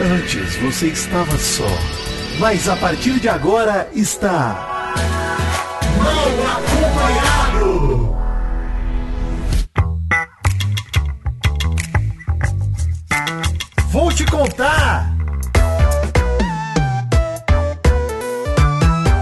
[0.00, 1.68] Antes você estava só,
[2.40, 4.92] mas a partir de agora está.
[5.96, 8.16] Mal acompanhado!
[13.90, 15.14] Vou te contar!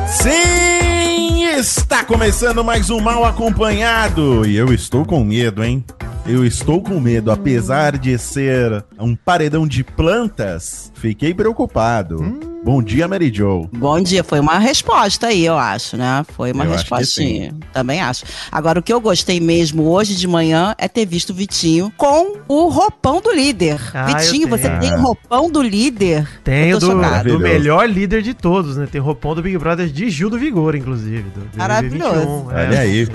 [0.09, 4.47] Sim, está começando mais um Mal Acompanhado.
[4.47, 5.85] E eu estou com medo, hein?
[6.25, 12.23] Eu estou com medo, apesar de ser um paredão de plantas, fiquei preocupado.
[12.23, 12.52] Hum.
[12.65, 13.69] Bom dia, Mary Jo.
[13.73, 16.25] Bom dia, foi uma resposta aí, eu acho, né?
[16.37, 17.49] Foi uma eu respostinha.
[17.49, 18.25] Acho Também acho.
[18.53, 22.37] Agora, o que eu gostei mesmo hoje de manhã é ter visto o Vitinho com
[22.47, 23.81] o roupão do líder.
[23.93, 26.29] Ah, Vitinho, você tem o roupão do líder?
[26.45, 26.91] Tenho, do,
[27.25, 28.87] do, melhor líder de todos, né?
[28.91, 31.25] Tem o roupão do Big Brother de Gil do Vigor, inclusive.
[31.35, 32.47] Do Maravilhoso.
[32.53, 32.67] É.
[32.67, 33.09] Olha aí.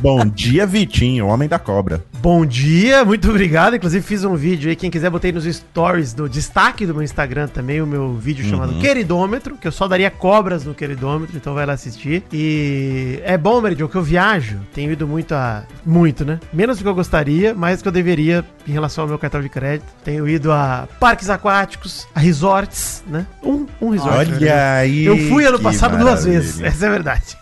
[0.00, 2.02] Bom dia, Vitinho, homem da cobra.
[2.22, 3.76] Bom dia, muito obrigado.
[3.76, 4.76] Inclusive, fiz um vídeo aí.
[4.76, 8.50] Quem quiser, botei nos stories do destaque do meu Instagram também, o meu vídeo uhum.
[8.50, 12.22] chamado queridômetro, que eu só daria cobras no queridômetro, então vai lá assistir.
[12.32, 15.64] E é bom, Meridio, que eu viajo, tenho ido muito a.
[15.84, 16.38] Muito, né?
[16.52, 19.40] Menos do que eu gostaria, mais do que eu deveria em relação ao meu cartão
[19.40, 19.86] de crédito.
[20.04, 23.26] Tenho ido a parques aquáticos, a resorts, né?
[23.42, 24.32] Um, um resort.
[24.32, 24.52] Olha né?
[24.52, 25.04] aí.
[25.04, 27.36] Eu fui ano passado duas vezes, essa é a verdade.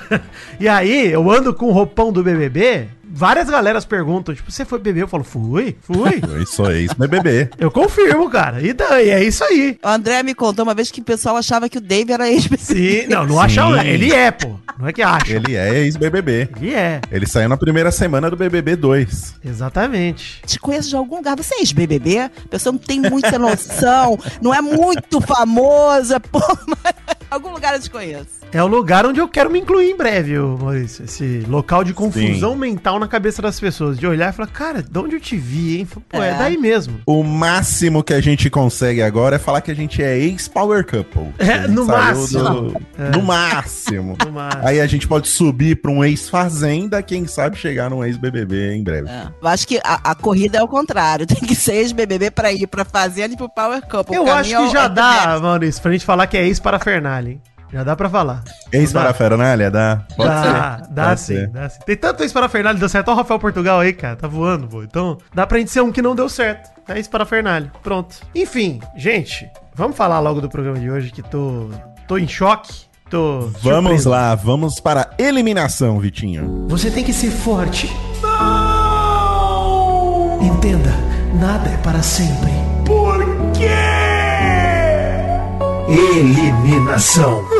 [0.60, 4.78] e aí, eu ando com o roupão do BBB, várias galeras perguntam, tipo, você foi
[4.78, 5.00] beber?
[5.00, 6.20] Eu falo, fui, fui.
[6.42, 7.48] Isso é isso, não é bebê.
[7.58, 8.60] Eu confirmo, cara.
[8.60, 9.78] E daí, é isso aí.
[9.82, 13.02] O André me contou uma vez que o pessoal achava que o Dave era ex-BBB.
[13.02, 14.56] Sim, não, não achava, ele é, pô.
[14.78, 15.32] Não é que acha.
[15.32, 16.50] Ele é ex-BBB.
[16.56, 17.00] Ele é.
[17.10, 19.36] Ele saiu na primeira semana do BBB 2.
[19.44, 20.42] Exatamente.
[20.44, 21.36] Te conheço de algum lugar.
[21.36, 22.18] Você é ex-BBB?
[22.18, 26.94] A pessoa não tem muita noção, não é muito famosa, pô, mas
[27.30, 28.36] algum lugar eu te conheço.
[28.52, 31.04] É o lugar onde eu quero me incluir em breve, Maurício.
[31.04, 32.58] Esse local de confusão Sim.
[32.58, 33.98] mental na cabeça das pessoas.
[33.98, 35.88] De olhar e falar, cara, de onde eu te vi, hein?
[36.08, 36.30] Pô, é.
[36.30, 37.00] é daí mesmo.
[37.04, 41.34] O máximo que a gente consegue agora é falar que a gente é ex-Power Couple.
[41.38, 42.70] É, no máximo.
[42.70, 42.82] Do...
[42.98, 43.10] É.
[43.10, 44.16] No máximo.
[44.24, 44.66] no máximo.
[44.66, 49.08] Aí a gente pode subir pra um ex-Fazenda, quem sabe chegar num ex-BBB em breve.
[49.08, 49.28] É.
[49.40, 51.26] Eu acho que a, a, corrida é o contrário.
[51.26, 54.14] Tem que ser ex-BBB pra ir pra Fazenda e pro Power Couple.
[54.14, 57.40] Eu acho que é já é dá, Maurício, pra gente falar que é ex-parafernália, hein?
[57.72, 58.44] Já dá pra falar.
[58.72, 60.04] Ex-parafernália, dá?
[60.16, 60.86] Pode dá, ser.
[60.92, 61.48] Dá Pode sim, ser.
[61.48, 61.80] dá sim.
[61.84, 63.08] Tem tanto ex-parafernália deu certo.
[63.08, 64.14] Olha o Rafael Portugal aí, cara.
[64.14, 64.82] Tá voando, pô.
[64.84, 66.70] Então, dá pra gente ser um que não deu certo.
[66.88, 67.72] É ex-parafernália.
[67.82, 68.18] Pronto.
[68.34, 71.68] Enfim, gente, vamos falar logo do programa de hoje que tô,
[72.06, 72.86] tô em choque.
[73.10, 74.10] Tô vamos surpreso.
[74.10, 76.66] lá, vamos para a eliminação, Vitinho.
[76.68, 77.88] Você tem que ser forte.
[79.06, 80.38] Não!
[80.42, 80.90] Entenda,
[81.40, 82.65] nada é para sempre.
[85.88, 87.44] Eliminação.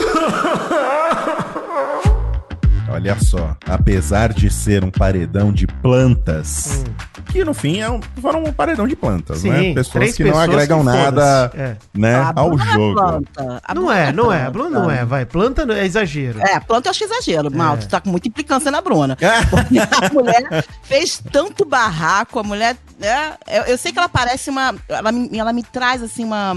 [2.89, 6.95] Olha só, apesar de ser um paredão de plantas, hum.
[7.31, 9.75] que no fim é um, foram um paredão de plantas, Sim, né?
[9.75, 11.77] Pessoas que não agregam que nada é.
[11.95, 13.01] né, ao é jogo.
[13.37, 14.47] É não é, não é.
[14.47, 15.27] A Bruna não é, vai.
[15.27, 16.41] Planta é exagero.
[16.41, 17.49] É, planta eu acho exagero.
[17.49, 17.51] É.
[17.51, 19.17] Mal, tu tá com muita implicância na Bruna.
[19.21, 22.77] a mulher fez tanto barraco, a mulher.
[22.99, 24.75] É, eu, eu sei que ela parece uma.
[24.89, 26.57] Ela, ela me traz assim uma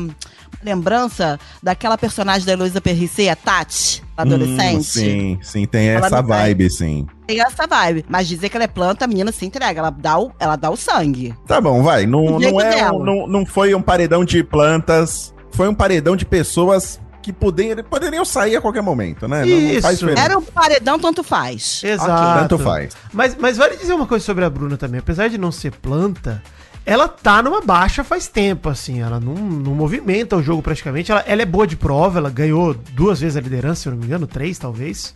[0.64, 4.78] lembrança daquela personagem da Heloísa Perricê, a Tati, adolescente.
[4.78, 7.08] Hum, sim, sim, tem ela essa vibe, sim.
[7.26, 8.06] Tem essa vibe.
[8.08, 9.80] Mas dizer que ela é planta, a menina se entrega.
[9.80, 11.34] Ela dá o, ela dá o sangue.
[11.48, 12.06] Tá bom, vai.
[12.06, 17.00] Não, não, é, não, não foi um paredão de plantas, foi um paredão de pessoas
[17.22, 19.46] que poderiam, poderiam sair a qualquer momento, né?
[19.48, 20.06] Isso.
[20.06, 21.82] Não, não Era um paredão, tanto faz.
[21.84, 22.12] Exato.
[22.12, 22.42] Okay.
[22.42, 22.96] Tanto faz.
[23.14, 25.00] Mas, mas vale dizer uma coisa sobre a Bruna também.
[25.00, 26.42] Apesar de não ser planta,
[26.90, 29.00] ela tá numa baixa faz tempo, assim.
[29.00, 31.12] Ela não, não movimenta o jogo praticamente.
[31.12, 34.00] Ela, ela é boa de prova, ela ganhou duas vezes a liderança, se eu não
[34.00, 35.14] me engano, três talvez.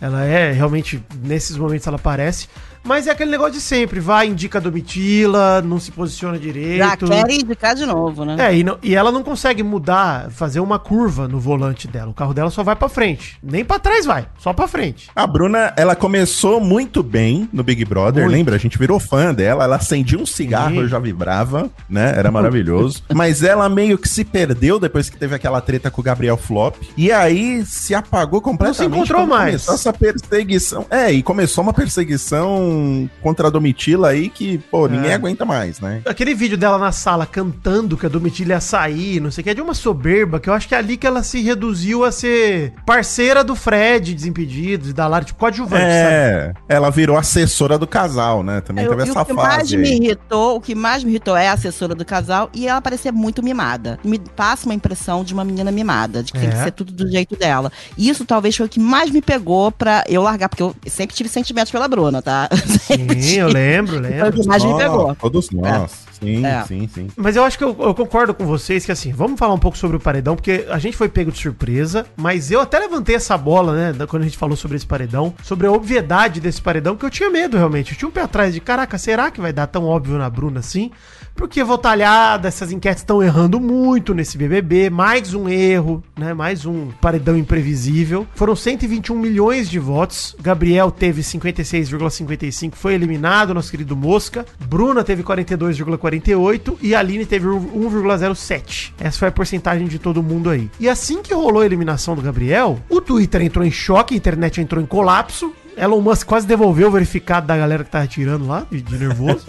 [0.00, 2.48] Ela é realmente, nesses momentos ela aparece.
[2.86, 6.78] Mas é aquele negócio de sempre, vai, indica Domitila, não se posiciona direito.
[6.78, 8.36] Já quer indicar de novo, né?
[8.38, 12.10] É, e, não, e ela não consegue mudar, fazer uma curva no volante dela.
[12.10, 13.38] O carro dela só vai para frente.
[13.42, 15.10] Nem para trás vai, só para frente.
[15.16, 18.36] A Bruna, ela começou muito bem no Big Brother, muito.
[18.36, 18.54] lembra?
[18.54, 22.14] A gente virou fã dela, ela acendia um cigarro, e já vibrava, né?
[22.16, 23.02] Era maravilhoso.
[23.12, 26.76] Mas ela meio que se perdeu depois que teve aquela treta com o Gabriel Flop.
[26.96, 28.90] E aí se apagou completamente.
[28.90, 29.66] Não se encontrou mais.
[29.66, 30.86] Começou essa perseguição.
[30.88, 32.75] É, e começou uma perseguição
[33.22, 35.14] contra a Domitila aí que, pô, ninguém é.
[35.14, 36.02] aguenta mais, né?
[36.04, 39.50] Aquele vídeo dela na sala cantando que a Domitila ia sair, não sei o que,
[39.50, 42.12] é de uma soberba, que eu acho que é ali que ela se reduziu a
[42.12, 46.64] ser parceira do Fred, Desimpedidos, da Lara, tipo, coadjuvante, É, sabe?
[46.68, 48.60] ela virou assessora do casal, né?
[48.60, 49.32] Também eu, teve essa fase.
[49.32, 49.78] O que mais aí.
[49.78, 53.12] me irritou, o que mais me irritou é a assessora do casal e ela parecer
[53.12, 53.98] muito mimada.
[54.04, 56.40] Me passa uma impressão de uma menina mimada, de que é.
[56.42, 56.64] tem que é.
[56.64, 57.70] ser tudo do jeito dela.
[57.96, 61.28] Isso talvez foi o que mais me pegou pra eu largar, porque eu sempre tive
[61.28, 62.48] sentimentos pela Bruna, tá?
[62.66, 64.30] Sim, eu lembro, lembro.
[64.32, 65.14] Todos nós me pegou.
[65.14, 65.92] Todos nós.
[65.92, 66.06] É.
[66.18, 66.64] Sim, É.
[66.64, 67.08] sim, sim.
[67.14, 69.76] Mas eu acho que eu, eu concordo com vocês que assim, vamos falar um pouco
[69.76, 73.36] sobre o paredão, porque a gente foi pego de surpresa, mas eu até levantei essa
[73.36, 76.94] bola, né, da- quando a gente falou sobre esse paredão, sobre a obviedade desse paredão,
[76.94, 77.92] porque eu tinha medo realmente.
[77.92, 80.60] Eu tinha um pé atrás de, caraca, será que vai dar tão óbvio na Bruna
[80.60, 80.90] assim?
[81.36, 86.88] Porque votalhada, essas enquetes estão errando muito nesse BBB, mais um erro, né, mais um
[86.98, 88.26] paredão imprevisível.
[88.34, 90.34] Foram 121 milhões de votos.
[90.40, 94.46] Gabriel teve 56,55, foi eliminado, nosso querido Mosca.
[94.66, 98.94] Bruna teve 42,48 e Aline teve 1,07.
[98.98, 100.70] Essa foi a porcentagem de todo mundo aí.
[100.80, 104.58] E assim que rolou a eliminação do Gabriel, o Twitter entrou em choque, a internet
[104.58, 105.52] entrou em colapso.
[105.76, 109.44] Elon Musk quase devolveu o verificado da galera que tava tirando lá, de, de nervoso.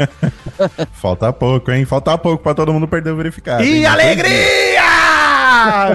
[0.91, 1.85] Falta pouco, hein?
[1.85, 3.63] Falta pouco pra todo mundo perder o verificado.
[3.63, 3.85] E hein?
[3.85, 4.81] alegria!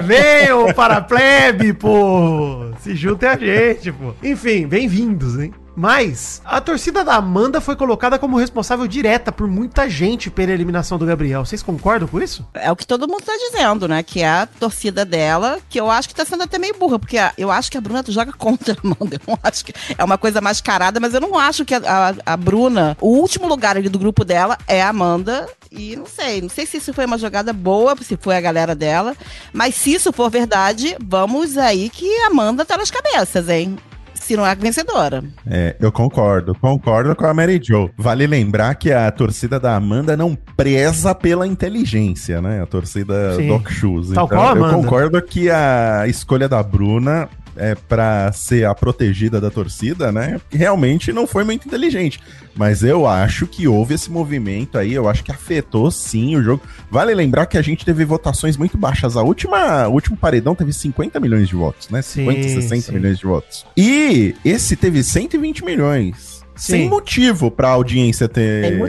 [0.03, 2.71] Venham para a plebe, pô!
[2.79, 4.13] Se juntem a gente, pô.
[4.23, 5.53] Enfim, bem-vindos, hein?
[5.75, 10.97] Mas a torcida da Amanda foi colocada como responsável direta por muita gente pela eliminação
[10.97, 11.43] do Gabriel.
[11.45, 12.45] Vocês concordam com isso?
[12.53, 14.03] É o que todo mundo tá dizendo, né?
[14.03, 17.17] Que é a torcida dela, que eu acho que tá sendo até meio burra, porque
[17.37, 19.19] eu acho que a Bruna joga contra a Amanda.
[19.27, 22.37] Eu acho que é uma coisa mascarada, mas eu não acho que a, a- a
[22.37, 25.49] Bruna, o último lugar ali do grupo dela é a Amanda.
[25.71, 28.75] E não sei, não sei se isso foi uma jogada boa, se foi a galera
[28.75, 29.15] dela.
[29.51, 33.75] Mas se isso for verdade, vamos aí que a Amanda tá nas cabeças, hein?
[34.23, 35.21] Se não é a vencedora.
[35.45, 37.89] É, eu concordo, concordo com a Mary Jo.
[37.97, 42.61] Vale lembrar que a torcida da Amanda não preza pela inteligência, né?
[42.61, 43.49] A torcida Sim.
[43.49, 44.11] Doc Shoes.
[44.11, 44.73] Tal Então, qual a eu Amanda.
[44.75, 50.39] concordo que a escolha da Bruna é para ser a protegida da torcida, né?
[50.49, 52.19] Realmente não foi muito inteligente.
[52.55, 56.63] Mas eu acho que houve esse movimento aí, eu acho que afetou sim o jogo.
[56.89, 59.17] Vale lembrar que a gente teve votações muito baixas.
[59.17, 62.01] A última, o último paredão teve 50 milhões de votos, né?
[62.01, 62.91] 50, Sim, 60 sim.
[62.93, 63.65] milhões de votos.
[63.75, 66.32] E esse teve 120 milhões.
[66.55, 66.89] Sem Sim.
[66.89, 68.33] motivo pra audiência Sem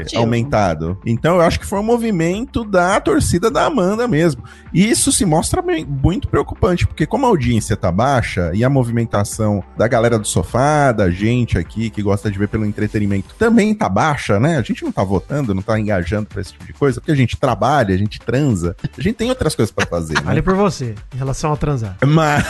[0.04, 0.98] ter aumentado.
[1.06, 4.42] Então eu acho que foi um movimento da torcida da Amanda mesmo.
[4.72, 8.68] E isso se mostra bem- muito preocupante, porque como a audiência tá baixa e a
[8.70, 13.74] movimentação da galera do sofá, da gente aqui que gosta de ver pelo entretenimento, também
[13.74, 14.58] tá baixa, né?
[14.58, 17.16] A gente não tá votando, não tá engajando pra esse tipo de coisa, porque a
[17.16, 20.22] gente trabalha, a gente transa, a gente tem outras coisas pra fazer, né?
[20.26, 21.96] Olha por você, em relação ao transar.
[22.04, 22.44] Mas,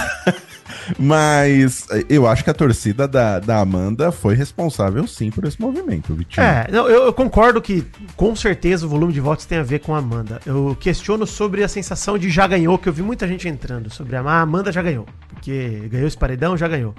[0.99, 6.15] mas eu acho que a torcida da, da Amanda foi responsável sim por esse movimento,
[6.15, 6.45] Vitinho.
[6.45, 7.85] É, eu, eu concordo que
[8.17, 10.41] com certeza o volume de votos tem a ver com a Amanda.
[10.47, 14.17] Eu questiono sobre a sensação de já ganhou, que eu vi muita gente entrando sobre
[14.17, 15.07] a ah, Amanda já ganhou.
[15.29, 16.95] Porque ganhou esse paredão, já ganhou.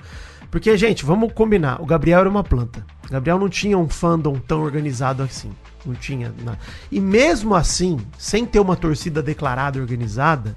[0.52, 1.82] Porque, gente, vamos combinar.
[1.82, 2.86] O Gabriel era uma planta.
[3.10, 5.52] Gabriel não tinha um fandom tão organizado assim.
[5.86, 6.58] Não tinha nada.
[6.92, 10.56] E mesmo assim, sem ter uma torcida declarada organizada,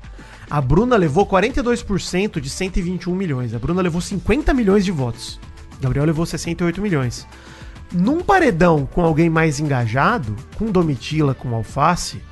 [0.49, 3.55] a Bruna levou 42% de 121 milhões.
[3.55, 5.39] A Bruna levou 50 milhões de votos.
[5.81, 7.27] Gabriel levou 68 milhões.
[7.93, 12.23] Num paredão com alguém mais engajado, com Domitila, com Alface,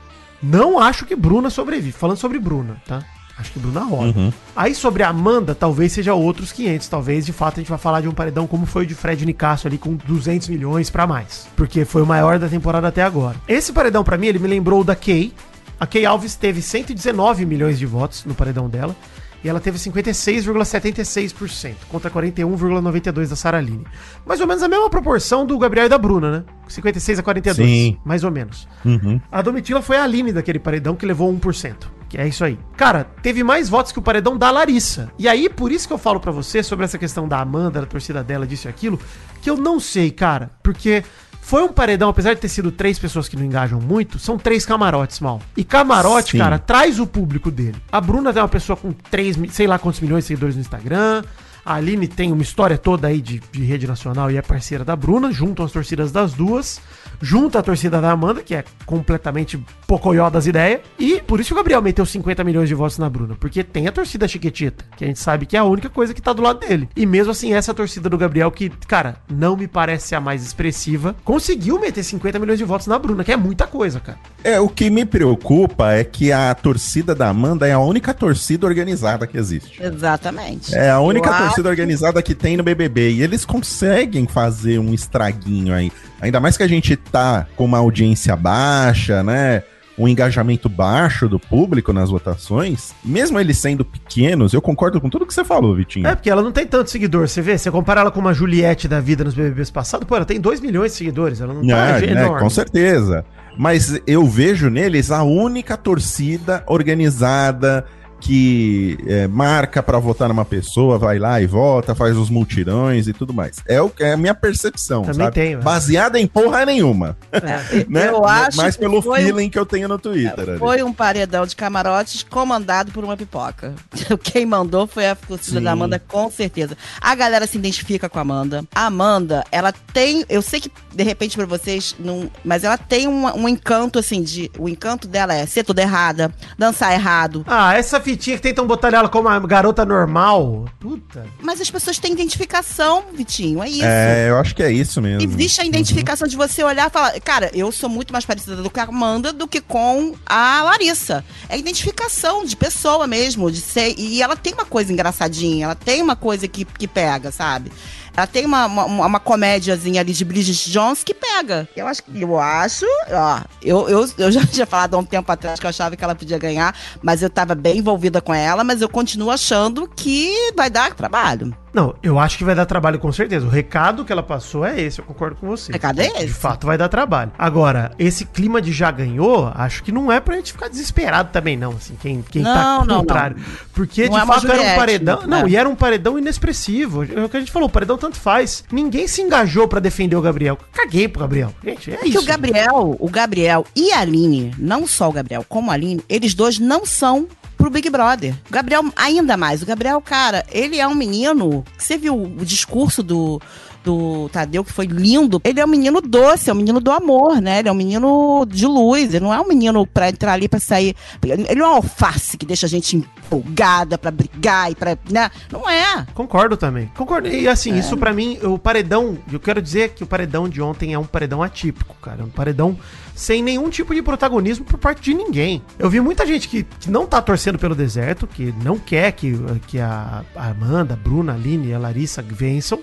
[0.43, 1.93] não acho que Bruna sobrevive.
[1.93, 3.05] Falando sobre Bruna, tá?
[3.39, 4.15] Acho que Bruna rola.
[4.17, 4.33] Uhum.
[4.55, 6.89] Aí sobre a Amanda, talvez seja outros 500.
[6.89, 9.27] Talvez, de fato, a gente vai falar de um paredão como foi o de Fred
[9.27, 11.47] Nicasso ali, com 200 milhões pra mais.
[11.55, 13.37] Porque foi o maior da temporada até agora.
[13.47, 15.35] Esse paredão, pra mim, ele me lembrou da Kay.
[15.79, 18.97] A Kay Alves teve 119 milhões de votos no paredão dela.
[19.45, 23.87] E ela teve 56,76% contra 41,92% da Saraline.
[24.25, 26.45] Mais ou menos a mesma proporção do Gabriel e da Bruna, né?
[26.67, 27.99] 56 a 42, Sim.
[28.05, 28.67] mais ou menos.
[28.85, 29.21] Uhum.
[29.31, 31.75] A Domitila foi a Aline daquele paredão que levou 1%.
[32.09, 32.59] Que é isso aí.
[32.77, 35.11] Cara, teve mais votos que o paredão da Larissa.
[35.19, 37.87] E aí, por isso que eu falo pra você sobre essa questão da Amanda, da
[37.87, 38.99] torcida dela, disso e aquilo,
[39.43, 40.51] que eu não sei, cara.
[40.63, 41.03] Porque
[41.47, 44.67] foi um paredão, apesar de ter sido três pessoas que não engajam muito, são três
[44.67, 45.41] camarotes, mal.
[45.57, 46.39] E camarote, Sim.
[46.39, 47.77] cara, traz o público dele.
[47.91, 51.23] A Bruna é uma pessoa com 3, sei lá quantos milhões de seguidores no Instagram.
[51.67, 54.95] A Aline tem uma história toda aí de, de rede nacional e é parceira da
[54.95, 56.81] Bruna, junto às torcidas das duas,
[57.21, 60.81] junto à torcida da Amanda, que é completamente pocoyó das ideias.
[60.97, 63.93] E por isso o Gabriel meteu 50 milhões de votos na Bruna, porque tem a
[63.93, 66.61] torcida Chiquitita, que a gente sabe que é a única coisa que tá do lado
[66.61, 66.89] dele.
[66.95, 71.17] E mesmo assim, essa torcida do Gabriel, que, cara, não me parece a mais expressiva,
[71.25, 74.21] conseguiu meter 50 milhões de votos na Bruna, que é muita coisa, cara.
[74.47, 78.67] É, o que me preocupa é que a torcida da Amanda é a única torcida
[78.67, 79.83] organizada que existe.
[79.83, 80.75] Exatamente.
[80.75, 83.11] É a única acho- torcida organizada que tem no BBB.
[83.13, 85.91] E eles conseguem fazer um estraguinho aí.
[86.21, 89.63] Ainda mais que a gente tá com uma audiência baixa, né?
[89.99, 92.93] Um engajamento baixo do público nas votações.
[93.03, 96.07] Mesmo eles sendo pequenos, eu concordo com tudo que você falou, Vitinho.
[96.07, 97.57] É, porque ela não tem tanto seguidor, você vê?
[97.57, 100.61] Você compara ela com uma Juliette da vida nos BBBs passados, pô, ela tem 2
[100.61, 102.41] milhões de seguidores, ela não Ah, tá né, enorme.
[102.41, 103.25] com certeza.
[103.57, 107.87] Mas eu vejo neles a única torcida organizada
[108.21, 113.13] que é, marca para votar numa pessoa, vai lá e vota, faz os multirões e
[113.13, 113.57] tudo mais.
[113.67, 115.35] É, o, é a minha percepção, Também sabe?
[115.35, 115.63] tenho, é.
[115.63, 117.17] Baseada em porra nenhuma.
[117.33, 118.09] É, né?
[118.09, 120.51] Eu acho que pelo foi, feeling que eu tenho no Twitter.
[120.51, 120.59] ali.
[120.59, 123.75] foi um paredão de camarotes comandado por uma pipoca.
[124.23, 126.77] Quem mandou foi a torcida da Amanda, com certeza.
[127.01, 128.65] A galera se identifica com a Amanda.
[128.75, 130.25] A Amanda, ela tem.
[130.29, 134.23] Eu sei que, de repente, pra vocês, não, mas ela tem um, um encanto, assim,
[134.23, 134.51] de.
[134.59, 137.45] O encanto dela é ser tudo errada, dançar errado.
[137.47, 140.67] Ah, essa fitinha que tentam botar ela como uma garota normal.
[140.79, 141.27] Puta.
[141.43, 143.85] Mas as pessoas têm identificação, Vitinho, é isso.
[143.85, 145.29] É, eu acho que é isso mesmo.
[145.29, 148.71] Existe a identificação de você olhar e falar, cara, eu sou muito mais parecida do
[148.71, 151.25] que a Amanda do que com a Larissa.
[151.49, 153.95] É identificação de pessoa mesmo, de ser.
[153.99, 157.73] E ela tem uma coisa engraçadinha, ela tem uma coisa que, que pega, sabe?
[158.17, 161.69] Ela tem uma, uma, uma comédiazinha ali de Bridget Jones que pega.
[161.77, 165.61] Eu acho, eu acho, ó, eu, eu, eu já tinha falado há um tempo atrás
[165.61, 168.81] que eu achava que ela podia ganhar, mas eu tava bem envolvida com ela, mas
[168.81, 171.55] eu continuo achando que vai dar trabalho.
[171.77, 173.45] Não, eu acho que vai dar trabalho com certeza.
[173.45, 175.71] O recado que ela passou é esse, eu concordo com você.
[175.71, 176.29] O recado é De esse.
[176.33, 177.31] fato vai dar trabalho.
[177.39, 181.55] Agora, esse clima de já ganhou, acho que não é pra gente ficar desesperado também,
[181.55, 181.73] não.
[181.73, 183.37] Assim, quem, quem tá Não, ao não, contrário.
[183.75, 185.21] Porque, Não de é fato, era um paredão.
[185.21, 185.27] né?
[185.27, 187.05] Não, e era um paredão inexpressivo.
[187.05, 188.65] É o que a gente falou, o paredão tanto faz.
[188.73, 190.59] Ninguém se engajou pra defender o Gabriel.
[190.73, 191.53] Caguei pro Gabriel.
[191.63, 192.21] Gente, é É isso.
[192.21, 196.33] o Gabriel, o Gabriel e a Aline, não só o Gabriel, como a Aline, eles
[196.33, 197.27] dois não são
[197.67, 198.35] pro Big Brother.
[198.49, 199.63] O Gabriel, ainda mais.
[199.63, 201.65] O Gabriel, cara, ele é um menino.
[201.77, 203.41] Você viu o discurso do.
[203.85, 205.41] Do Tadeu, que foi lindo.
[205.45, 207.61] Ele é um menino doce, é um menino do amor, né?
[207.61, 209.15] Ele é um menino de luz.
[209.15, 210.97] Ele não é um menino pra entrar ali pra sair.
[211.23, 214.99] Ele não é um alface que deixa a gente empolgada pra brigar e pra.
[215.09, 215.31] Né?
[215.53, 216.05] Não é.
[216.15, 216.91] Concordo também.
[216.97, 217.29] Concordo.
[217.29, 217.79] E assim, É.
[217.79, 221.05] isso pra mim, o paredão, eu quero dizer que o paredão de ontem é um
[221.07, 222.23] paredão atípico, cara.
[222.23, 222.77] É um paredão
[223.17, 225.63] sem nenhum tipo de protagonismo por parte de ninguém.
[225.79, 229.33] Eu vi muita gente que, que não tá torcendo pelo deserto, que não quer que,
[229.67, 232.79] que a Amanda, a Bruna, a Aline e a Larissa vençam.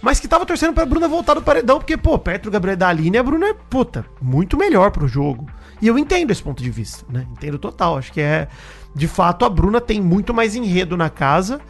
[0.00, 2.88] Mas que tava torcendo pra Bruna voltar do paredão, porque, pô, perto do Gabriel da
[2.88, 5.48] Aline, a Bruna é, puta, muito melhor pro jogo.
[5.80, 7.26] E eu entendo esse ponto de vista, né?
[7.32, 7.98] Entendo total.
[7.98, 8.48] Acho que é.
[8.94, 11.60] De fato, a Bruna tem muito mais enredo na casa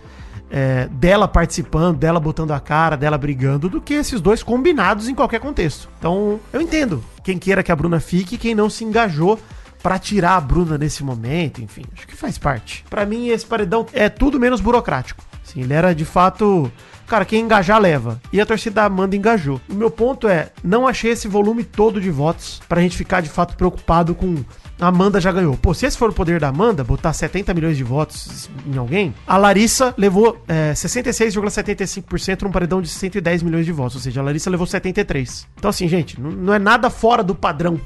[0.52, 5.14] é, dela participando, dela botando a cara, dela brigando, do que esses dois combinados em
[5.14, 5.88] qualquer contexto.
[5.98, 9.40] Então, eu entendo quem queira que a Bruna fique quem não se engajou
[9.82, 12.84] pra tirar a Bruna nesse momento, enfim, acho que faz parte.
[12.90, 15.24] Pra mim, esse paredão é tudo menos burocrático.
[15.42, 16.70] Assim, ele era de fato.
[17.06, 18.20] Cara, quem engajar leva.
[18.32, 19.60] E a torcida da Amanda engajou.
[19.68, 23.28] O meu ponto é, não achei esse volume todo de votos pra gente ficar de
[23.28, 24.44] fato preocupado com
[24.82, 25.56] a Amanda já ganhou.
[25.56, 29.14] Pô, se esse for o poder da Amanda, botar 70 milhões de votos em alguém,
[29.24, 33.94] a Larissa levou é, 66,75% num paredão de 110 milhões de votos.
[33.94, 35.46] Ou seja, a Larissa levou 73.
[35.56, 37.80] Então, assim, gente, não, não é nada fora do padrão.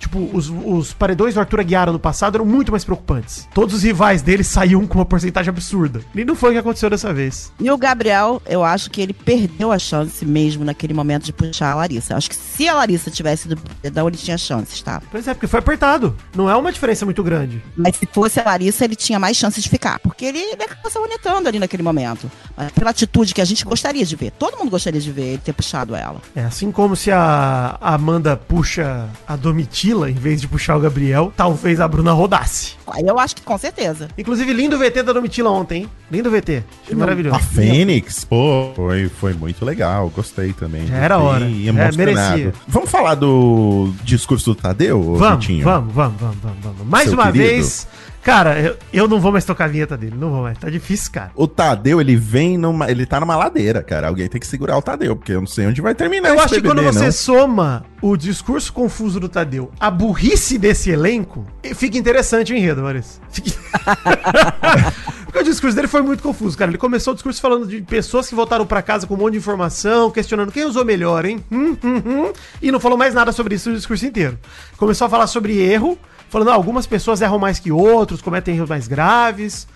[0.00, 3.48] Tipo, os, os paredões do Arthur Aguiar no passado eram muito mais preocupantes.
[3.54, 6.00] Todos os rivais dele saíam com uma porcentagem absurda.
[6.14, 7.52] E não foi o que aconteceu dessa vez.
[7.60, 11.72] E o Gabriel, eu acho que ele perdeu a chance mesmo naquele momento de puxar
[11.72, 12.14] a Larissa.
[12.14, 15.02] Eu acho que se a Larissa tivesse do paredão, ele tinha chances, tá?
[15.10, 16.16] Pois é, porque foi apertado.
[16.34, 17.62] Não é uma diferença muito grande.
[17.76, 19.98] Mas se fosse a Larissa, ele tinha mais chances de ficar.
[20.00, 22.30] Porque ele, ele acabou se bonitando ali naquele momento.
[22.56, 24.32] Mas pela atitude que a gente gostaria de ver.
[24.32, 26.20] Todo mundo gostaria de ver ele ter puxado ela.
[26.34, 30.80] É, assim como se a a Amanda puxa a Domitila em vez de puxar o
[30.80, 32.74] Gabriel, talvez a Bruna rodasse.
[33.04, 34.08] Eu acho que com certeza.
[34.16, 35.88] Inclusive, lindo VT da Domitila ontem, hein?
[36.10, 36.62] Lindo VT.
[36.84, 37.36] Achei maravilhoso.
[37.36, 40.86] A Fênix, pô, foi, foi muito legal, gostei também.
[40.86, 41.44] Já era hora.
[41.44, 42.52] e É, merecia.
[42.66, 45.64] Vamos falar do discurso do Tadeu, Vamos, Vitinho?
[45.64, 46.86] vamos, vamos, vamos, vamos, vamos.
[46.86, 47.44] Mais Seu uma querido.
[47.44, 47.86] vez.
[48.22, 50.58] Cara, eu, eu não vou mais tocar a vinheta dele, não vou mais.
[50.58, 51.30] Tá difícil, cara.
[51.34, 52.90] O Tadeu, ele vem numa.
[52.90, 54.08] Ele tá numa ladeira, cara.
[54.08, 56.54] Alguém tem que segurar o Tadeu, porque eu não sei onde vai terminar Eu acho
[56.54, 57.12] que quando BBB, você não.
[57.12, 63.20] soma o discurso confuso do Tadeu, a burrice desse elenco, fica interessante o enredo, Maurício.
[63.30, 63.50] Fica...
[65.30, 66.72] Porque o discurso dele foi muito confuso, cara.
[66.72, 69.38] Ele começou o discurso falando de pessoas que voltaram pra casa com um monte de
[69.38, 71.42] informação, questionando quem usou melhor, hein?
[71.52, 72.32] Hum, hum, hum.
[72.60, 74.36] E não falou mais nada sobre isso no discurso inteiro.
[74.76, 75.96] Começou a falar sobre erro,
[76.30, 79.66] falando, ah, algumas pessoas erram mais que outros, cometem erros mais graves.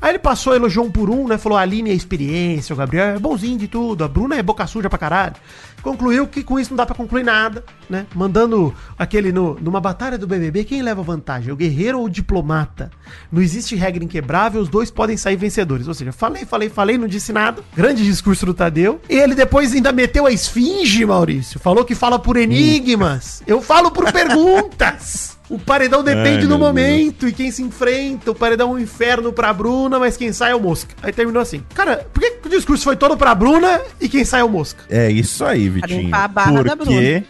[0.00, 1.38] Aí ele passou, elogiou um por um, né?
[1.38, 4.66] Falou, a Aline é experiência, o Gabriel é bonzinho de tudo, a Bruna é boca
[4.66, 5.34] suja pra caralho.
[5.82, 8.06] Concluiu que com isso não dá pra concluir nada, né?
[8.14, 11.52] Mandando aquele no, numa batalha do BBB, quem leva vantagem?
[11.52, 12.90] O guerreiro ou o diplomata?
[13.30, 15.86] Não existe regra inquebrável, os dois podem sair vencedores.
[15.88, 17.62] Ou seja, falei, falei, falei, não disse nada.
[17.76, 19.00] Grande discurso do Tadeu.
[19.08, 21.60] E ele depois ainda meteu a esfinge, Maurício.
[21.60, 23.42] Falou que fala por enigmas.
[23.46, 25.38] Eu falo por perguntas.
[25.54, 28.32] O paredão depende Ai, do momento e quem se enfrenta.
[28.32, 30.96] O paredão é um inferno pra Bruna, mas quem sai é o Mosca.
[31.00, 31.62] Aí terminou assim.
[31.72, 34.82] Cara, por que, o discurso foi todo pra Bruna e quem sai é o Mosca?
[34.90, 36.12] É isso aí, Vitinho.
[36.12, 37.22] a barra da Porque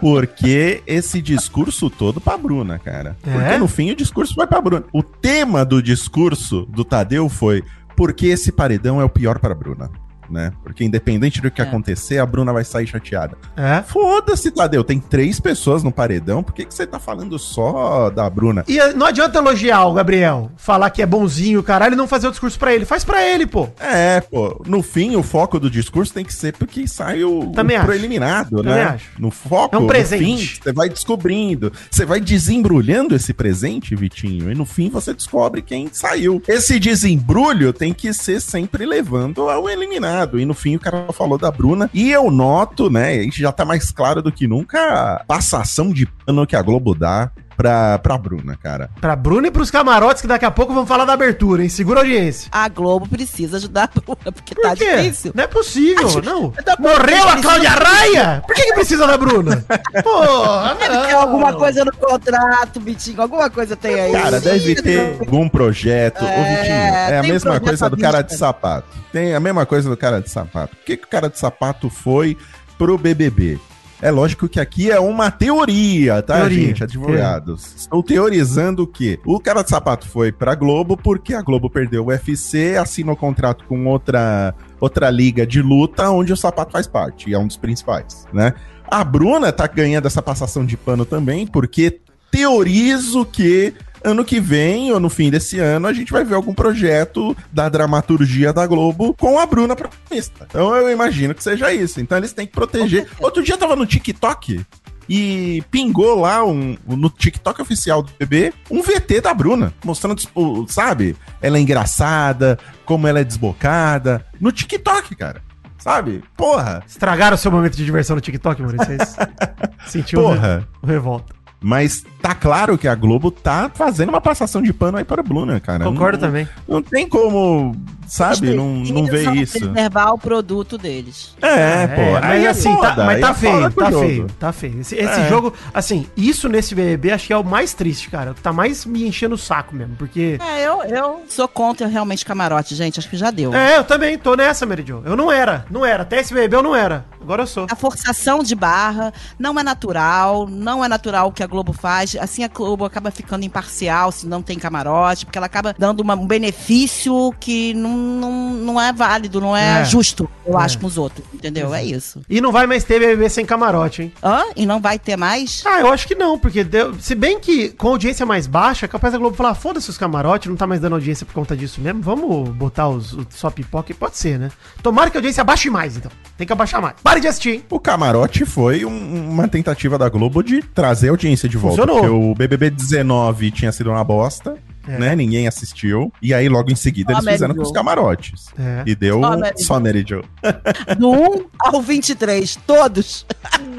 [0.00, 3.16] Porque esse discurso todo pra Bruna, cara.
[3.26, 3.32] É?
[3.32, 4.84] Porque no fim o discurso vai pra Bruna.
[4.92, 7.64] O tema do discurso do Tadeu foi
[7.96, 9.90] porque esse paredão é o pior pra Bruna.
[10.30, 10.52] Né?
[10.62, 11.64] Porque independente do que É.
[11.64, 13.36] acontecer, a Bruna vai sair chateada.
[13.56, 13.82] É.
[13.82, 14.82] Foda-se, Tadeu.
[14.82, 16.42] Tem três pessoas no paredão.
[16.42, 18.64] Por que, que você tá falando só da Bruna?
[18.68, 22.28] E eh, não adianta elogiar o Gabriel, falar que é bonzinho, caralho, e não fazer
[22.28, 22.84] o discurso pra ele.
[22.84, 23.68] Faz pra ele, pô.
[23.78, 24.62] É, pô.
[24.66, 27.92] No fim, o foco do discurso tem que ser porque sai o, Também o acho.
[27.92, 28.82] eliminado, Também né?
[28.84, 29.10] acho.
[29.18, 30.24] No foco, É um no presente.
[30.56, 31.72] fim, você vai descobrindo.
[31.90, 36.42] Você vai desembrulhando esse presente, Vitinho, e no fim você descobre quem saiu.
[36.48, 40.14] Esse desembrulho tem que ser sempre levando ao eliminado.
[40.38, 41.90] E no fim o cara falou da Bruna.
[41.92, 43.12] E eu noto, né?
[43.12, 44.78] A gente já tá mais claro do que nunca
[45.14, 48.90] a passação de pano que a Globo dá pra, pra Bruna, cara.
[49.00, 51.68] Pra Bruno e pros camarotes, que daqui a pouco vamos falar da abertura, hein?
[51.68, 52.48] Segura a audiência.
[52.52, 54.96] A Globo precisa ajudar a Bruna, porque Por tá quê?
[54.96, 55.32] difícil.
[55.34, 56.50] Não é possível, não.
[56.50, 58.42] Tá Morreu a Cláudia Raia?
[58.46, 59.64] Por que, que precisa da Bruna?
[60.02, 61.20] Porra, Deve ter não.
[61.20, 63.20] alguma coisa no contrato, Bitinho.
[63.22, 64.12] Alguma coisa tem aí.
[64.12, 66.22] Cara, deve ter algum projeto.
[66.24, 68.88] Ô, É, Vitinho, é a tem mesma coisa do cara de sapato.
[69.12, 70.76] Tem a mesma coisa do cara de sapato.
[70.76, 72.36] Por que, que o cara de sapato foi
[72.76, 73.58] pro BBB?
[74.04, 76.66] É lógico que aqui é uma teoria, tá, Teoria.
[76.66, 76.84] gente?
[76.84, 77.74] Advogados.
[77.74, 79.18] Estou teorizando o quê?
[79.24, 83.64] O cara de sapato foi pra Globo porque a Globo perdeu o UFC, assinou contrato
[83.64, 87.56] com outra, outra liga de luta onde o sapato faz parte, e é um dos
[87.56, 88.52] principais, né?
[88.90, 91.98] A Bruna tá ganhando essa passação de pano também, porque
[92.30, 93.72] teorizo que
[94.04, 97.68] ano que vem, ou no fim desse ano, a gente vai ver algum projeto da
[97.68, 100.46] dramaturgia da Globo com a Bruna protagonista.
[100.48, 102.00] Então eu imagino que seja isso.
[102.00, 103.08] Então eles têm que proteger.
[103.18, 104.64] Outro dia eu tava no TikTok
[105.08, 110.66] e pingou lá um, no TikTok oficial do bebê um VT da Bruna, mostrando, tipo,
[110.68, 111.16] sabe?
[111.40, 114.24] Ela é engraçada, como ela é desbocada.
[114.40, 115.42] No TikTok, cara.
[115.78, 116.22] Sabe?
[116.36, 116.82] Porra.
[116.86, 118.86] Estragaram o seu momento de diversão no TikTok, Maurício.
[118.86, 119.16] Vocês
[119.86, 120.66] sentiu Porra.
[120.82, 121.34] o revolta.
[121.64, 125.24] Mas tá claro que a Globo tá fazendo uma passação de pano aí para a
[125.24, 125.82] Bruna, cara.
[125.82, 126.46] Concordo não, também.
[126.68, 127.74] Não tem como,
[128.06, 129.58] sabe, não, não Precisam isso.
[129.60, 131.34] preservar o produto deles.
[131.42, 132.00] É, pô.
[132.00, 134.06] É, aí mas é assim, tá, mas tá é feio, foda com o tá jogo.
[134.06, 134.80] feio, tá feio.
[134.80, 135.28] Esse, esse É.
[135.28, 138.32] jogo, assim, isso nesse BBB acho que é o mais triste, cara.
[138.32, 140.38] O que tá mais me enchendo o saco mesmo, porque...
[140.40, 142.98] É, eu, eu sou contra realmente camarote, gente.
[142.98, 143.54] Acho que já deu.
[143.54, 145.02] É, eu também tô nessa, Meridio.
[145.04, 146.02] Eu não era, não era.
[146.02, 147.04] Até esse BBB eu não era.
[147.20, 147.66] Agora eu sou.
[147.70, 152.14] A forçação de barra não é natural, não é natural o que a Globo faz.
[152.20, 156.14] Assim a Globo acaba ficando imparcial se não tem camarote, porque ela acaba dando uma-
[156.14, 159.84] um benefício que não, não, não é válido, não é, É.
[159.84, 160.62] justo, eu É.
[160.62, 161.24] acho, com os outros.
[161.32, 161.74] Entendeu?
[161.74, 162.20] É isso.
[162.28, 164.12] E não vai mais ter BBB sem camarote, hein?
[164.22, 164.42] Hã?
[164.56, 165.62] E não vai ter mais?
[165.66, 168.88] Ah, eu acho que não, porque deu- se bem que com audiência mais baixa, é
[168.88, 171.56] capaz da Globo falar, "Ah, foda-se os camarotes, não tá mais dando audiência por conta
[171.56, 174.50] disso mesmo, vamos botar os, o só pipoca, e pode ser, né?
[174.82, 176.10] Tomara que a audiência abaixe mais, então.
[176.36, 176.94] Tem que abaixar mais.
[177.02, 177.64] Pare de assistir, hein?
[177.70, 181.82] O camarote foi um- uma tentativa da Globo de trazer a audiência de volta.
[181.82, 182.00] Funcionou.
[182.02, 184.98] Porque o BBB 19 tinha sido uma bosta, É.
[184.98, 185.16] né?
[185.16, 186.12] Ninguém assistiu.
[186.20, 188.46] E aí, logo em seguida, Só eles fizeram com os camarotes.
[188.58, 188.82] É.
[188.86, 190.22] E deu Só Mary só Mary Jo.
[190.98, 193.26] Do 1 ao 23, todos.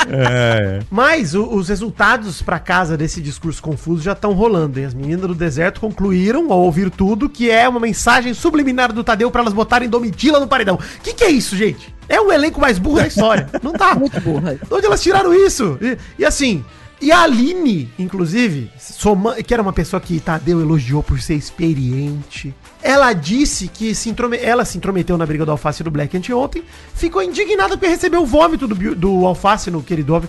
[0.07, 0.79] É.
[0.89, 4.85] Mas o- os resultados pra casa desse discurso confuso já estão rolando, hein?
[4.85, 9.29] As meninas do deserto concluíram, ao ouvir tudo, que é uma mensagem subliminar do Tadeu
[9.31, 10.79] pra elas botarem Domitila no paredão.
[11.03, 11.93] Que que é isso, gente?
[12.07, 13.47] É o elenco mais burro da história.
[13.63, 13.95] Não tá.
[13.95, 14.55] Muito burra.
[14.55, 15.77] De onde elas tiraram isso?
[15.81, 16.63] E, e assim,
[17.01, 22.53] e a Aline, inclusive, soma, que era uma pessoa que Tadeu elogiou por ser experiente,
[22.81, 26.15] ela disse que se introme- ela se intrometeu na briga do Alface e do Black
[26.15, 29.81] anteontem, ficou indignada porque recebeu o vômito do, do Alface no.
[29.81, 30.21] Ficou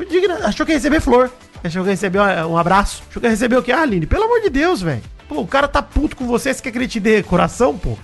[0.00, 1.30] indignada, Achou que ia receber flor.
[1.62, 3.02] Achou que ia receber um um abraço.
[3.08, 3.72] Achou que ia receber o quê?
[3.72, 5.02] Ah, Aline, pelo amor de Deus, velho.
[5.28, 7.96] Pô, o cara tá puto com você, você quer que ele te dê coração, pô?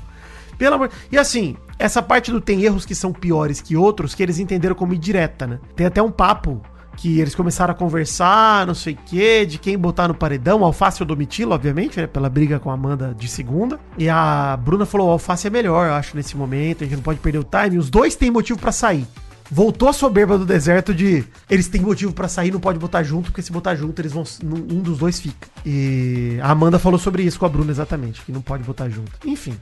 [0.59, 0.91] Pelo amor.
[1.11, 4.75] E assim, essa parte do tem erros que são piores que outros, que eles entenderam
[4.75, 5.59] como indireta, né?
[5.75, 6.63] Tem até um papo
[7.01, 11.03] que eles começaram a conversar, não sei o quê, de quem botar no paredão, Alface
[11.03, 12.07] ou Domitila, obviamente, né?
[12.07, 13.81] Pela briga com a Amanda de segunda.
[13.97, 17.19] E a Bruna falou: Alface é melhor, eu acho, nesse momento, a gente não pode
[17.19, 17.79] perder o time.
[17.79, 19.07] Os dois têm motivo pra sair.
[19.51, 23.31] Voltou a soberba do deserto de eles têm motivo pra sair, não pode botar junto,
[23.31, 24.23] porque se botar junto, eles vão.
[24.45, 25.49] Um dos dois fica.
[25.65, 29.11] E a Amanda falou sobre isso com a Bruna exatamente, que não pode botar junto.
[29.27, 29.57] Enfim.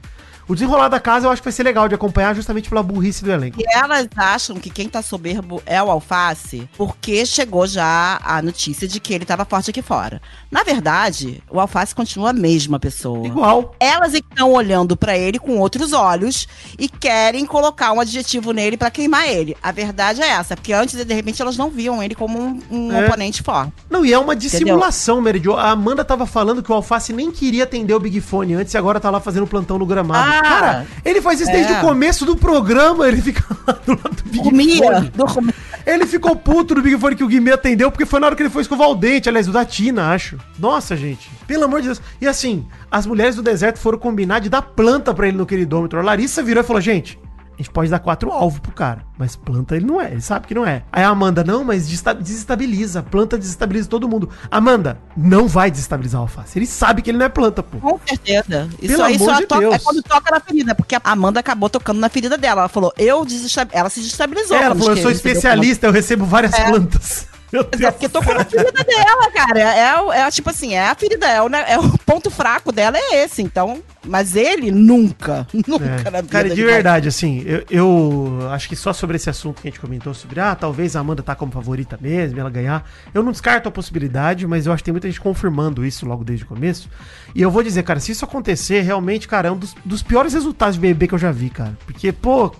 [0.49, 3.23] O desenrolar da casa eu acho que vai ser legal de acompanhar justamente pela burrice
[3.23, 3.61] do elenco.
[3.61, 8.87] E elas acham que quem tá soberbo é o Alface, porque chegou já a notícia
[8.87, 10.19] de que ele tava forte aqui fora.
[10.49, 13.27] Na verdade, o Alface continua a mesma pessoa.
[13.27, 13.75] Igual.
[13.79, 16.47] Elas estão olhando pra ele com outros olhos
[16.79, 19.55] e querem colocar um adjetivo nele pra queimar ele.
[19.61, 22.91] A verdade é essa, porque antes, de repente, elas não viam ele como um, um
[22.91, 23.05] É.
[23.05, 23.71] oponente forte.
[23.87, 25.55] Não, e é uma dissimulação, Meridio.
[25.55, 28.77] A Amanda tava falando que o Alface nem queria atender o Big Fone antes e
[28.79, 30.27] agora tá lá fazendo plantão no gramado.
[30.27, 31.77] Ah, Cara, ele faz isso desde é.
[31.77, 35.09] o começo do programa, ele fica lá do lado do Big Fone.
[35.09, 35.53] dormia.
[35.85, 38.43] Ele ficou puto no Big Fone que o Guimê atendeu, porque foi na hora que
[38.43, 40.37] ele foi escovar o dente, aliás, o da Tina, acho.
[40.57, 41.29] Nossa, gente.
[41.47, 42.01] Pelo amor de Deus.
[42.21, 45.99] E assim, as mulheres do deserto foram combinar de dar planta pra ele no queridômetro.
[45.99, 47.17] A Larissa virou e falou, gente,
[47.61, 50.53] gente pode dar quatro alvos pro cara, mas planta ele não é, ele sabe que
[50.53, 50.83] não é.
[50.91, 54.29] Aí a Amanda, não, mas desestabiliza, planta desestabiliza todo mundo.
[54.49, 56.57] Amanda, não vai desestabilizar o alface.
[56.57, 57.77] Ele sabe que ele não é planta, pô.
[57.79, 58.69] Com certeza.
[58.81, 59.75] Isso Pelo aí amor só de toca- Deus.
[59.75, 62.61] é quando toca na ferida, porque a Amanda acabou tocando na ferida dela.
[62.61, 63.25] Ela falou, eu
[63.71, 64.57] ela se destabilizou.
[64.57, 66.69] É, ela falou, eu sou especialista, eu recebo várias É.
[66.69, 67.27] plantas.
[67.51, 69.59] Meu É porque tocou na ferida dela, cara.
[69.59, 72.71] É, é, é tipo assim, é a ferida, é o, ne- é o ponto fraco
[72.71, 73.41] dela é esse.
[73.41, 76.11] Então, mas ele nunca, nunca É.
[76.11, 79.67] na vida Cara, de verdade, assim, eu, eu acho que só sobre esse assunto que
[79.67, 83.23] a gente comentou, sobre, ah, talvez a Amanda tá como favorita mesmo, ela ganhar, eu
[83.23, 86.45] não descarto a possibilidade, mas eu acho que tem muita gente confirmando isso logo desde
[86.45, 86.89] o começo.
[87.33, 90.33] E eu vou dizer, cara, se isso acontecer, realmente, cara, é um dos, dos piores
[90.33, 91.77] resultados de BBB que eu já vi, cara.
[91.85, 92.53] Porque, pô,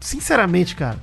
[0.00, 0.96] sinceramente, cara,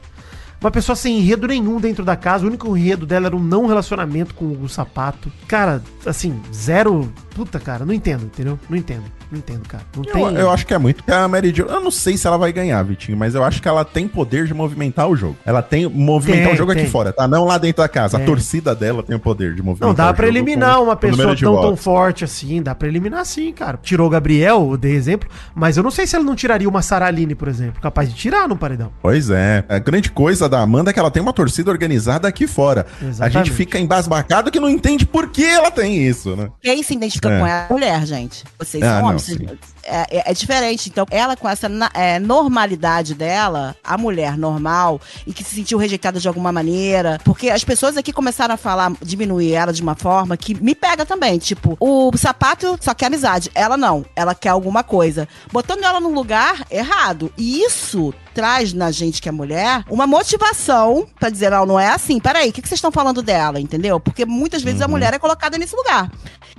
[0.61, 3.65] uma pessoa sem enredo nenhum dentro da casa, o único enredo dela era um não
[3.65, 5.31] relacionamento com o sapato.
[5.47, 7.11] Cara, assim, zero.
[7.33, 8.59] Puta, cara, não entendo, entendeu?
[8.69, 9.83] Não entendo, não entendo, cara.
[9.95, 10.21] Não tem.
[10.23, 11.63] Eu, eu acho que é muito que a Mary Jo.
[11.65, 14.45] Eu não sei se ela vai ganhar, Vitinho, mas eu acho que ela tem poder
[14.45, 15.35] de movimentar o jogo.
[15.45, 16.81] Ela tem movimentar Tem, o jogo tem.
[16.83, 17.27] aqui fora, tá?
[17.27, 18.17] Não lá dentro da casa.
[18.17, 18.23] Tem.
[18.25, 21.35] A torcida dela tem o poder de movimentar Não, dá jogo eliminar com uma pessoa
[21.35, 22.61] tão, tão forte assim.
[22.61, 23.79] Dá pra eliminar sim, cara.
[23.81, 25.29] Tirou o Gabriel, eu dei exemplo.
[25.53, 27.81] Mas eu não sei se ela não tiraria uma Saraline, por exemplo.
[27.81, 28.91] Capaz de tirar no paredão.
[29.01, 29.63] Pois é.
[29.69, 32.85] A grande coisa da Amanda é que ela tem uma torcida organizada aqui fora.
[33.01, 33.37] A Exatamente.
[33.49, 36.49] gente fica embasbacado que não entende por que ela tem isso, né?
[36.61, 37.39] Quem se identifica É.
[37.39, 38.43] com ela é mulher, gente.
[38.57, 39.18] Vocês Ah, são homens.
[39.83, 40.89] É, é- é diferente.
[40.89, 46.19] Então, ela com essa é, normalidade dela, a mulher normal, e que se sentiu rejeitada
[46.19, 47.19] de alguma maneira.
[47.23, 51.05] Porque as pessoas aqui começaram a falar, diminuir ela de uma forma que me pega
[51.05, 51.37] também.
[51.37, 53.49] Tipo, o sapato só quer amizade.
[53.55, 54.05] Ela não.
[54.15, 55.27] Ela quer alguma coisa.
[55.51, 57.31] Botando ela num lugar errado.
[57.37, 61.89] E isso traz na gente que é mulher uma motivação pra dizer, não, não é
[61.89, 62.19] assim.
[62.19, 63.99] Peraí, o que, que vocês estão falando dela, entendeu?
[63.99, 66.09] Porque muitas vezes a mulher é colocada nesse lugar.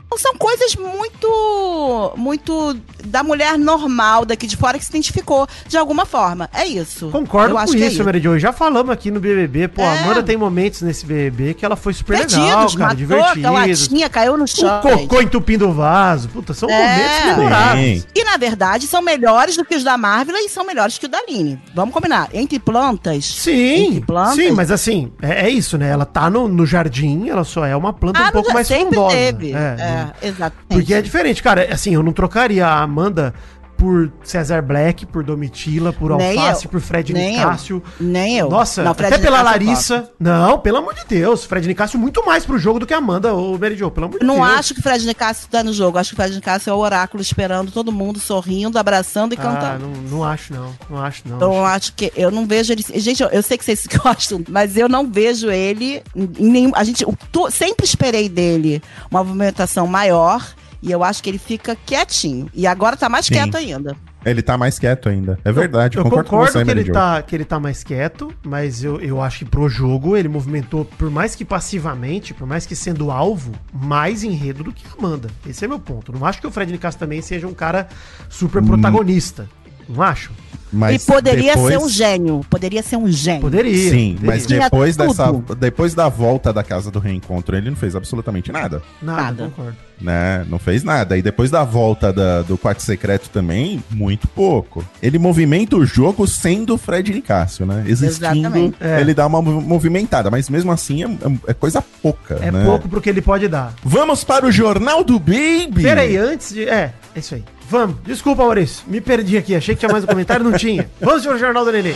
[0.07, 5.77] Então, são coisas muito, muito da mulher normal daqui de fora que se identificou de
[5.77, 6.49] alguma forma.
[6.53, 7.11] É isso.
[7.11, 8.39] Concordo Eu com acho que é isso, Mary Jo.
[8.39, 9.69] Já falamos aqui no BBB.
[9.69, 9.99] Pô, a É.
[10.03, 12.85] Amanda tem momentos nesse BBB que ela foi super legal, Divertidos, cara.
[12.95, 13.53] matou Divertido.
[13.53, 14.81] latinha, caiu no O chão.
[14.81, 16.29] cocô entupindo o vaso.
[16.31, 16.77] Puta, são É.
[16.77, 18.07] momentos memoráveis.
[18.15, 21.09] E, na verdade, são melhores do que os da Marvel e são melhores que o
[21.09, 21.60] da Aline.
[21.75, 22.29] Vamos combinar.
[22.33, 23.25] Entre plantas.
[23.25, 24.35] Sim, Entre plantas.
[24.35, 25.89] sim, mas assim, é, é isso, né?
[25.89, 28.69] Ela tá no, no jardim, ela só é uma planta um Ah, pouco já mais
[28.69, 29.15] frondosa.
[29.17, 29.53] teve.
[29.53, 30.67] É, É, exatamente.
[30.69, 31.69] Porque é diferente, cara.
[31.73, 33.33] Assim, eu não trocaria a Amanda
[33.81, 36.71] por Cesar Black, por Domitila, por Nem Alface, eu.
[36.71, 37.83] por Fred Nem Nicásio.
[37.99, 38.51] Nem eu.
[38.51, 40.11] Nossa, Não, até pela Nicásio eu Larissa.
[40.21, 41.47] Não, pelo amor de Deus.
[41.47, 44.19] Fred Nicásio muito mais pro jogo do que a Amanda ou Mary Jo, pelo amor
[44.21, 44.49] de Não Deus.
[44.51, 45.97] acho que o Fred Nicásio tá no jogo.
[45.97, 49.43] Acho que o Fred Nicásio é o oráculo esperando todo mundo sorrindo, abraçando e Ah,
[49.43, 49.87] cantando.
[49.87, 50.75] não, não acho não.
[50.91, 51.37] Não acho não.
[51.37, 52.85] Então, eu Acho- acho que eu não vejo ele.
[52.97, 56.73] Gente, eu, eu sei que vocês gostam, mas eu não vejo ele em nenhum.
[56.75, 60.47] A gente eu tô- sempre esperei dele uma movimentação maior
[60.83, 62.49] e eu acho que ele fica quietinho.
[62.55, 63.35] E agora tá mais Sim.
[63.35, 63.97] quieto ainda.
[64.25, 65.39] Ele tá mais quieto ainda.
[65.45, 68.33] É verdade, Eu concordo, concordo, com você, que, ele tá, que ele tá mais quieto,
[68.45, 72.67] mas eu, eu acho que pro jogo ele movimentou, por mais que passivamente, por mais
[72.67, 75.31] que sendo alvo, mais enredo do que a Amanda.
[75.47, 76.13] Esse é meu ponto.
[76.13, 77.89] Não acho que o Fred Nicasso também seja um cara
[78.29, 79.49] super protagonista.
[79.89, 80.31] Não acho?
[80.73, 82.41] Mas e poderia depois- ser um gênio.
[82.49, 83.41] Poderia ser um gênio.
[83.41, 83.91] Poderia.
[83.91, 84.27] Sim, poderia.
[84.27, 85.55] mas Tinha depois dessa, tudo.
[85.55, 89.45] depois da volta da casa do reencontro, ele não fez absolutamente nada, Nada, Nada.
[89.45, 89.77] concordo.
[90.01, 90.47] né?
[90.49, 91.17] Não fez nada.
[91.19, 94.85] E depois da volta da- do quarto secreto também, muito pouco.
[95.03, 97.85] Ele movimenta o jogo sendo o Fred Nicásio, né?
[97.87, 98.77] Existindo, Exatamente.
[98.81, 99.01] É.
[99.01, 101.09] ele dá uma mov- movimentada, mas mesmo assim é,
[101.49, 102.65] é coisa pouca, É né?
[102.65, 103.75] pouco pro que ele pode dar.
[103.85, 105.83] Vamos para o Jornal do Baby!
[105.83, 106.65] Pera aí, antes de.
[106.69, 107.45] É, é isso aí.
[107.71, 107.97] Vamos.
[108.05, 108.83] Desculpa, Maurício.
[108.89, 109.55] Me perdi aqui.
[109.55, 110.91] Achei que tinha mais um comentário, não tinha.
[111.01, 111.95] Vamos para o Jornal do Nenê.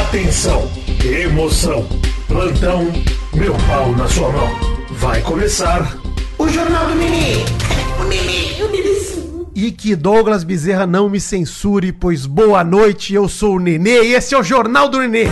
[0.00, 0.70] Atenção,
[1.04, 1.86] emoção,
[2.26, 2.90] plantão,
[3.34, 4.48] meu pau na sua mão.
[4.92, 5.98] Vai começar
[6.38, 7.44] o Jornal do Mini.
[9.54, 14.14] E que Douglas Bezerra não me censure, pois boa noite, eu sou o Nenê e
[14.14, 15.26] esse é o Jornal do Nenê.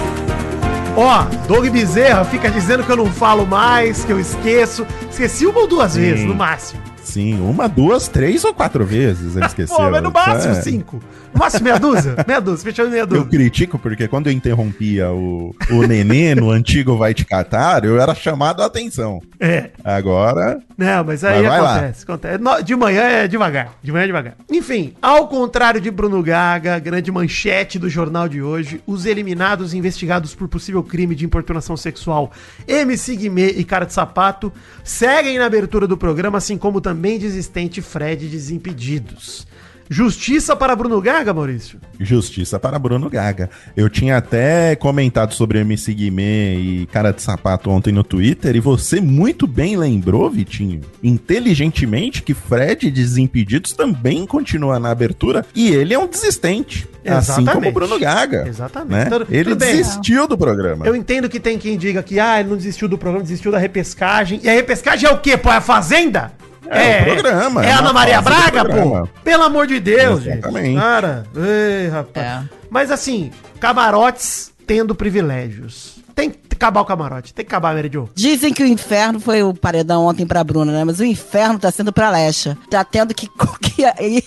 [0.94, 4.86] Ó, Doug Bezerra fica dizendo que eu não falo mais, que eu esqueço.
[5.10, 6.00] Esqueci uma ou duas Sim.
[6.00, 6.89] vezes, no máximo.
[7.02, 9.76] Sim, uma, duas, três ou quatro vezes ele esqueceu.
[9.76, 10.60] Pô, mas no máximo É.
[10.62, 11.02] cinco.
[11.32, 12.16] No máximo meia dúzia.
[12.26, 13.24] Meia dúzia, fechando meia Eu dúzia.
[13.26, 18.14] critico porque quando eu interrompia o, o nenê no antigo Vai Te Catar, eu era
[18.16, 19.20] chamado a atenção.
[19.38, 19.70] É.
[19.84, 22.64] Agora, Não, mas aí Mas acontece, acontece.
[22.64, 24.34] De manhã é devagar, de manhã é devagar.
[24.50, 30.34] Enfim, ao contrário de Bruno Gaga, grande manchete do jornal de hoje, os eliminados investigados
[30.34, 32.32] por possível crime de importunação sexual
[32.66, 37.80] MC Guimê e Cara de Sapato seguem na abertura do programa, assim como também desistente
[37.82, 39.46] Fred Desimpedidos.
[39.92, 41.80] Justiça para Bruno Gaga, Maurício?
[41.98, 43.50] Justiça para Bruno Gaga.
[43.76, 48.60] Eu tinha até comentado sobre MC Guimê e Cara de Sapato ontem no Twitter e
[48.60, 55.92] você muito bem lembrou, Vitinho, inteligentemente que Fred Desimpedidos também continua na abertura e ele
[55.92, 56.88] é um desistente.
[57.04, 58.46] Assim como Bruno Gaga.
[58.46, 58.92] Exatamente.
[58.92, 59.04] Né?
[59.06, 60.86] Tudo- ele tudo desistiu do programa.
[60.86, 63.58] Eu entendo que tem quem diga que ah, ele não desistiu do programa, desistiu da
[63.58, 64.38] repescagem.
[64.42, 65.50] E a repescagem é o quê, pô?
[65.50, 66.32] É a Fazenda?
[66.70, 68.70] É, o programa, É, é a Ana uma Maria Braga, pô?
[68.70, 69.08] programa.
[69.24, 70.66] Pelo amor de Deus, Exatamente.
[70.66, 70.80] gente.
[70.80, 72.26] Cara, ei, rapaz.
[72.26, 72.42] É.
[72.70, 75.98] Mas assim, camarotes tendo privilégios.
[76.14, 78.08] Tem que acabar o camarote, tem que acabar, Mary Jo.
[78.14, 80.84] Dizem que o inferno foi o paredão ontem pra Bruna, né?
[80.84, 82.56] Mas o inferno tá sendo pra Lecha.
[82.70, 83.26] Tá tendo que,
[83.62, 84.24] que ir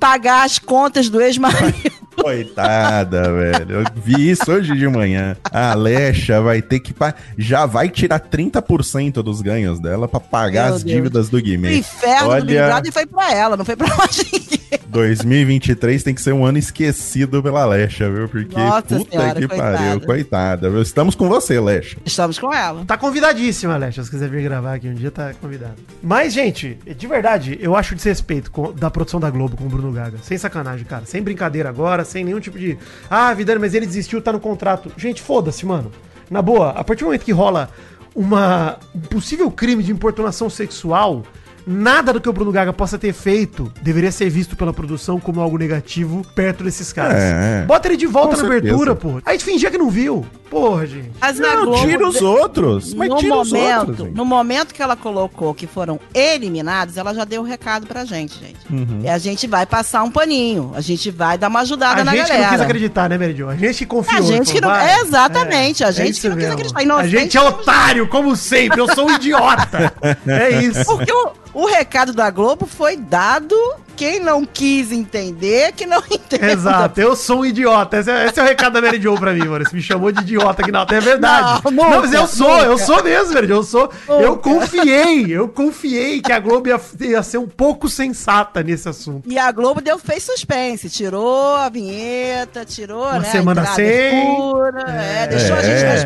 [0.00, 1.92] pagar as contas do ex-marido.
[2.22, 3.80] Coitada, velho.
[3.80, 5.36] Eu vi isso hoje de manhã.
[5.52, 6.92] A Alexa vai ter que.
[6.92, 10.94] pa- Já vai tirar 30% dos ganhos dela pra pagar Meu as Deus.
[10.96, 11.78] dívidas do O Guimê.
[11.78, 14.58] inferno do Big Olha, Brother foi pra ela, não foi pra mais ninguém.
[14.88, 18.28] 2023 tem que ser um ano esquecido pela Alexa, viu?
[18.28, 19.78] Porque Nossa puta senhora, que coitada.
[19.78, 20.70] pariu, coitada.
[20.70, 20.82] viu?
[20.82, 21.96] Estamos com você, Alexa.
[22.04, 22.84] Estamos com ela.
[22.84, 24.02] Tá convidadíssima, Alexa.
[24.02, 25.74] Se quiser vir gravar aqui um dia, tá convidado.
[26.02, 29.92] Mas, gente, de verdade, eu acho desrespeito com- da produção da Globo com o Bruno
[29.92, 30.18] Gaga.
[30.22, 31.04] Sem sacanagem, cara.
[31.06, 32.78] Sem brincadeira agora, sem nenhum tipo de.
[33.08, 34.90] Ah, Vidani, mas ele desistiu, tá no contrato.
[34.96, 35.92] Gente, foda-se, mano.
[36.30, 37.70] Na boa, a partir do momento que rola
[38.14, 41.22] uma um possível crime de importunação sexual.
[41.70, 45.38] Nada do que o Bruno Gaga possa ter feito deveria ser visto pela produção como
[45.38, 47.22] algo negativo perto desses caras.
[47.22, 47.66] É, é.
[47.66, 48.58] Bota ele de volta na certeza.
[48.58, 49.22] abertura, porra.
[49.22, 50.24] A gente fingia que não viu.
[50.50, 51.10] Porra, gente.
[51.20, 52.94] Mas Não, Globo, tira os outros.
[52.94, 53.98] Mas no tira os momento, outros.
[53.98, 54.16] gente.
[54.16, 58.38] no momento que ela colocou que foram eliminados, ela já deu o recado pra gente,
[58.38, 58.56] gente.
[58.70, 59.00] Uhum.
[59.02, 60.72] E a gente vai passar um paninho.
[60.74, 62.46] A gente vai dar uma ajudada A na gente que galera.
[62.46, 63.48] não quis acreditar, né, Jo?
[63.48, 64.18] A gente que confiou.
[64.18, 65.00] A gente que não- falou, vai.
[65.00, 66.54] exatamente, a gente isso que não quis mesmo.
[66.60, 66.96] acreditar.
[66.96, 68.80] A gente é otário, como sempre.
[68.80, 69.92] Eu sou um idiota.
[70.26, 70.84] É isso.
[70.84, 73.54] Porque o, o recado da Globo foi dado.
[73.98, 76.50] Quem não quis entender, que não entendeu.
[76.50, 77.98] Exato, eu sou um idiota.
[77.98, 79.64] Esse é, esse é o recado da Mary Jo pra mim, mano.
[79.68, 81.60] Você me chamou de idiota aqui na é verdade.
[81.64, 82.64] Não, Não, nunca, mas eu sou, nunca.
[82.66, 83.54] eu sou mesmo, Mary Jo.
[83.54, 83.90] Eu sou.
[84.08, 84.42] Eu Nunca.
[84.50, 89.28] confiei, eu confiei que a Globo ia, ia ser um pouco sensata nesse assunto.
[89.28, 93.28] E a Globo deu, fez suspense, tirou a vinheta, tirou, Uma né?
[93.28, 93.86] a semana sem.
[94.30, 95.96] escura, é, deixou a gente É, na não.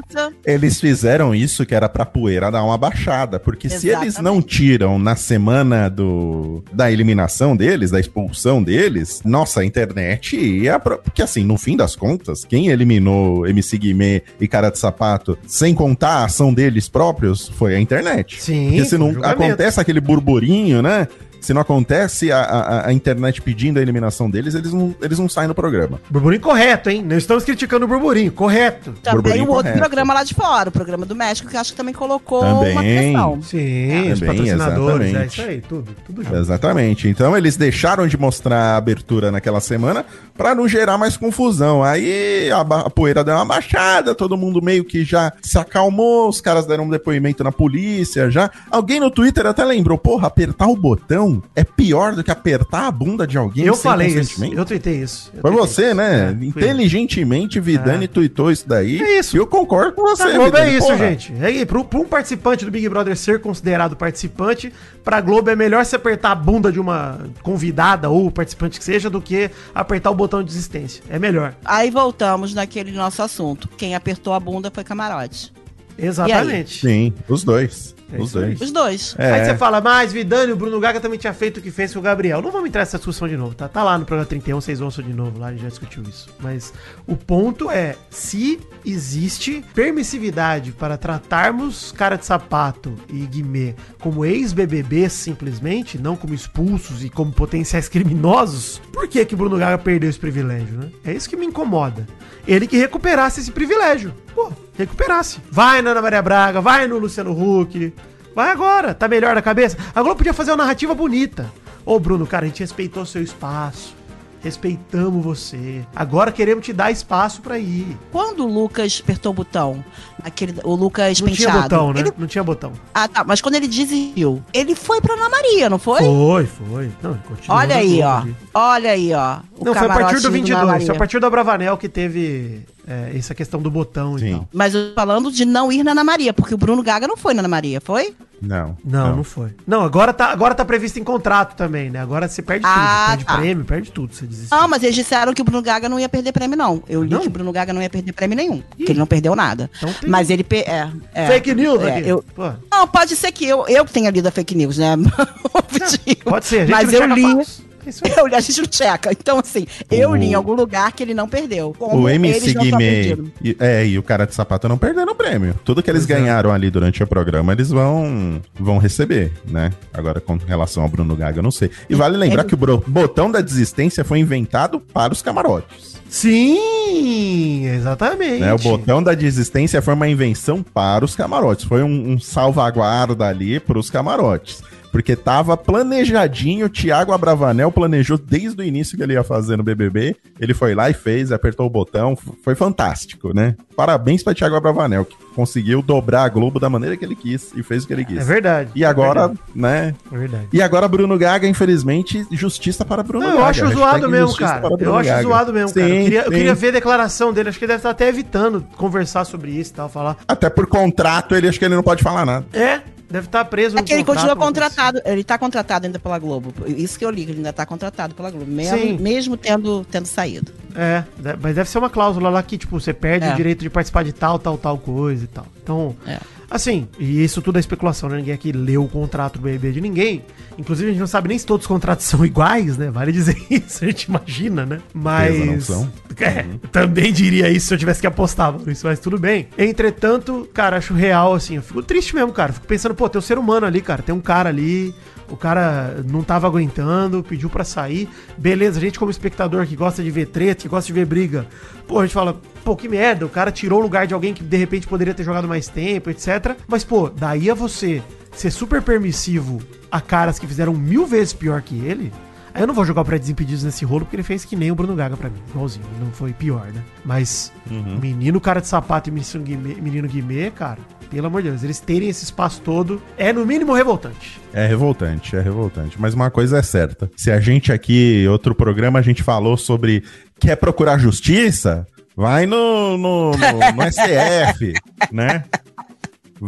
[0.00, 0.32] esperança.
[0.44, 4.46] Eles fizeram isso que era pra poeira dar uma baixada, porque se eles não Exatamente.
[4.48, 7.11] tiram na semana do da eliminação
[7.56, 10.98] deles, da expulsão deles, nossa, a internet ia pra...
[10.98, 15.74] porque assim, no fim das contas, quem eliminou MC Guimê e Cara de Sapato, sem
[15.74, 18.42] contar a ação deles próprios, foi a internet.
[18.42, 21.06] Sim, Porque se não um acontece aquele burburinho, né?
[21.42, 25.28] Se não acontece a, a- a internet pedindo a eliminação deles, eles não, eles não
[25.28, 26.00] saem do programa.
[26.08, 27.02] Burburinho correto, hein?
[27.02, 28.92] Não estamos criticando o burburinho, correto.
[29.02, 29.78] Também Burburinho o outro correto.
[29.78, 32.72] programa lá de fora, o programa do México, que eu acho que também colocou Também.
[32.72, 33.42] uma pressão.
[33.42, 35.40] Sim, os Também, patrocinadores, é exatamente.
[35.40, 36.36] isso aí, tudo, tudo junto.
[36.36, 37.08] Exatamente.
[37.08, 41.82] Então eles deixaram de mostrar a abertura naquela semana pra não gerar mais confusão.
[41.82, 46.40] Aí a, a poeira deu uma baixada, todo mundo meio que já se acalmou, os
[46.40, 48.50] caras deram um depoimento na polícia já.
[48.70, 52.90] Alguém no Twitter até lembrou, porra, apertar o botão é pior do que apertar a
[52.90, 55.30] bunda de alguém Eu sem falei isso, eu tuitei isso.
[55.34, 55.94] eu Foi tuitei você, isso.
[55.94, 56.36] né?
[56.40, 56.44] É.
[56.44, 58.08] Inteligentemente, Vidani É.
[58.08, 59.00] tweetou isso daí.
[59.00, 59.36] É isso.
[59.36, 60.98] E eu concordo com você, Globo é Vidani, isso, porra.
[60.98, 61.32] gente.
[61.40, 64.72] É aí, pro, pro um participante do Big Brother ser considerado participante,
[65.04, 69.08] pra Globo é melhor se apertar a bunda de uma convidada ou participante que seja
[69.08, 71.02] do que apertar o botão de desistência.
[71.08, 71.54] É melhor.
[71.64, 73.68] Aí voltamos naquele nosso assunto.
[73.76, 75.52] Quem apertou a bunda foi camarote.
[75.98, 76.80] Exatamente.
[76.80, 77.94] Sim, os dois.
[78.12, 78.60] É os dois.
[78.60, 79.14] Os dois.
[79.18, 79.32] É.
[79.32, 81.98] Aí você fala, mas Vidani, o Bruno Gaga também tinha feito o que fez com
[81.98, 82.42] o Gabriel.
[82.42, 83.68] Não vamos entrar nessa discussão de novo, tá?
[83.68, 86.28] Tá lá no programa 31, vocês ouçam de novo, lá a gente já discutiu isso.
[86.40, 86.72] Mas
[87.06, 95.08] o ponto é, se existe permissividade para tratarmos cara de sapato e Guimê como ex-BBB
[95.08, 100.10] simplesmente, não como expulsos e como potenciais criminosos, por que que o Bruno Gaga perdeu
[100.10, 100.90] esse privilégio, né?
[101.04, 102.06] É isso que me incomoda.
[102.46, 104.12] Ele que recuperasse esse privilégio.
[104.34, 105.40] Pô, recuperasse.
[105.50, 107.92] Vai na Ana Maria Braga, vai no Luciano Huck,
[108.34, 109.76] Vai agora, tá melhor da cabeça.
[109.94, 111.52] A Globo podia fazer uma narrativa bonita.
[111.84, 113.94] Ô, Bruno, cara, a gente respeitou seu espaço.
[114.42, 115.82] Respeitamos você.
[115.94, 117.96] Agora queremos te dar espaço pra ir.
[118.10, 119.84] Quando o Lucas apertou o botão,
[120.22, 121.62] aquele, o Lucas Não tinha penteado.
[121.62, 122.00] botão, né?
[122.00, 122.72] ele- Não tinha botão.
[122.92, 123.22] Ah, tá.
[123.24, 126.00] Mas quando ele desistiu, ele foi pra Ana Maria, não foi?
[126.00, 126.90] Foi, foi.
[127.02, 128.18] Não, continua Olha aí, ó.
[128.18, 128.36] ali.
[128.52, 129.38] Olha aí, ó.
[129.58, 130.66] o Não, foi a partir do Ana 22.
[130.66, 130.86] Maria.
[130.86, 134.26] Foi a partir do Abravanel que teve é, essa questão do botão Sim.
[134.26, 134.48] e tal.
[134.52, 137.16] Mas eu tô falando de não ir na Ana Maria, porque o Bruno Gaga não
[137.16, 138.14] foi na Ana Maria, foi?
[138.42, 138.76] Não.
[138.84, 139.50] Não, não, foi.
[139.66, 142.00] Não, agora tá, agora tá previsto em contrato também, né?
[142.00, 143.08] Agora você perde Ah, tudo.
[143.10, 143.36] Perde tá.
[143.38, 144.12] prêmio, perde tudo.
[144.14, 144.56] Você desistiu.
[144.58, 146.82] Não, mas eles disseram que o Bruno Gaga não ia perder prêmio, não.
[146.88, 147.20] Eu li Não?
[147.20, 148.62] que o Bruno Gaga não ia perder prêmio nenhum.
[148.76, 149.70] Que ele não perdeu nada.
[149.76, 150.42] Então tem- Mas ele.
[150.42, 152.08] pe- É, é, Fake news é, aqui.
[152.08, 152.50] eu- Pô.
[152.70, 154.96] Não, pode ser que eu, eu que tenha lido a fake news, né?
[155.70, 156.16] Vitinho.
[156.24, 157.46] Pode ser, a gente Mas não eu li.
[157.84, 158.02] É isso.
[158.04, 159.12] Eu, a gente não checa.
[159.12, 160.16] Então, assim, eu o...
[160.16, 161.74] li em algum lugar que ele não perdeu.
[161.78, 165.54] o MC Guimê e, é, e o cara de sapato não perderam o prêmio.
[165.64, 166.20] Tudo que eles Exato.
[166.20, 169.70] ganharam ali durante o programa, eles vão, vão receber, né?
[169.92, 171.70] Agora, com relação ao Bruno Gaga, eu não sei.
[171.88, 175.92] E vale lembrar que o botão da desistência foi inventado para os camarotes.
[176.12, 178.40] Sim, exatamente.
[178.40, 181.64] Né, o botão da desistência foi uma invenção para os camarotes.
[181.64, 184.62] Foi um, um salvaguarda ali para os camarotes.
[184.92, 190.14] Porque tava planejadinho, Thiago Abravanel planejou desde o início que ele ia fazer no BBB.
[190.38, 193.56] Ele foi lá e fez, apertou o botão, foi fantástico, né?
[193.74, 197.62] Parabéns para Thiago Abravanel, que conseguiu dobrar a Globo da maneira que ele quis e
[197.62, 198.18] fez o que ele quis.
[198.18, 198.70] É verdade.
[198.74, 199.40] E agora, é verdade.
[199.54, 199.94] né?
[200.12, 200.48] É verdade.
[200.52, 203.40] E agora Bruno Gaga, infelizmente, justiça para Bruno Não, Gaga.
[203.40, 204.68] Eu acho zoado mesmo, cara.
[204.78, 205.22] Eu acho Gaga.
[205.22, 205.88] zoado mesmo, sim, cara.
[205.88, 207.48] Eu queria, eu queria, ver a declaração dele.
[207.48, 210.18] Acho que ele deve estar até evitando conversar sobre isso e tal, falar.
[210.28, 212.44] Até por contrato, ele acho que ele não pode falar nada.
[212.52, 212.80] É,
[213.12, 213.78] Deve estar tá preso.
[213.78, 215.02] É que ele continua contratado.
[215.04, 216.54] Ele está contratado ainda pela Globo.
[216.66, 218.50] Isso que eu li, que ele ainda está contratado pela Globo.
[218.50, 220.50] Mesmo, mesmo tendo, tendo saído.
[220.74, 221.04] É,
[221.38, 223.32] mas deve ser uma cláusula lá que, tipo, você perde é.
[223.34, 225.46] o direito de participar de tal, tal, tal coisa e tal.
[225.62, 226.18] Então, é.
[226.52, 228.18] Assim, e isso tudo é especulação, né?
[228.18, 230.22] Ninguém aqui leu o contrato do BBB de ninguém.
[230.58, 232.90] Inclusive, a gente não sabe nem se todos os contratos são iguais, né?
[232.90, 234.80] Vale dizer isso, a gente imagina, né?
[234.92, 235.70] Mas.
[236.20, 236.58] É, uhum.
[236.70, 239.48] também diria isso se eu tivesse que apostar isso, mas tudo bem.
[239.56, 242.52] Entretanto, cara, acho real, assim, eu fico triste mesmo, cara.
[242.52, 244.02] Fico pensando, pô, tem um ser humano ali, cara.
[244.02, 244.94] Tem um cara ali
[245.32, 248.06] o cara não tava aguentando, pediu para sair.
[248.36, 251.46] Beleza, a gente como espectador que gosta de ver treta, que gosta de ver briga,
[251.88, 254.42] pô, a gente fala, pô, que merda, o cara tirou o lugar de alguém que
[254.42, 256.56] de repente poderia ter jogado mais tempo, etc.
[256.66, 261.60] Mas, pô, daí a você ser super permissivo a caras que fizeram mil vezes pior
[261.60, 262.12] que ele,
[262.54, 264.74] Aí eu não vou jogar o pré-desimpedidos nesse rolo, porque ele fez que nem o
[264.74, 265.38] Bruno Gaga pra mim.
[265.48, 265.86] Igualzinho.
[265.98, 266.82] Não foi pior, né?
[267.04, 267.98] Mas, uhum.
[267.98, 270.78] menino cara de sapato e menino Guimê, menino Guimê, cara,
[271.10, 274.38] pelo amor de Deus, eles terem esse espaço todo é no mínimo revoltante.
[274.52, 275.98] É revoltante, é revoltante.
[275.98, 280.04] Mas uma coisa é certa: se a gente aqui, outro programa, a gente falou sobre
[280.38, 284.74] quer procurar justiça, vai no, no, no, no STF,
[285.10, 285.44] né?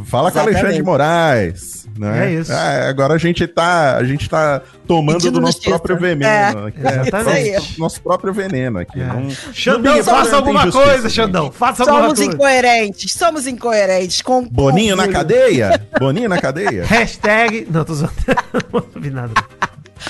[0.07, 0.33] Fala Exatamente.
[0.33, 1.85] com Alexandre de Moraes.
[1.97, 2.27] Né?
[2.27, 2.53] É isso.
[2.53, 5.79] É, agora a gente tá, a gente tá tomando Pedindo do nosso justiça.
[5.79, 6.65] próprio veneno.
[6.65, 7.03] É, aqui, né?
[7.03, 7.53] Exatamente.
[7.53, 9.01] Nosso, nosso, próprio veneno aqui.
[9.01, 9.07] É.
[9.07, 11.53] Não, Xandão, não faça alguma coisa, Xandão.
[11.53, 12.25] Faça somos alguma coisa.
[12.25, 14.23] Somos incoerentes, somos incoerentes.
[14.23, 15.81] Com Boninho na cadeia?
[15.99, 16.85] Boninho na cadeia?
[16.85, 17.69] Hashtag...
[17.71, 18.13] Não, tô zoando.
[18.73, 19.33] não vi nada.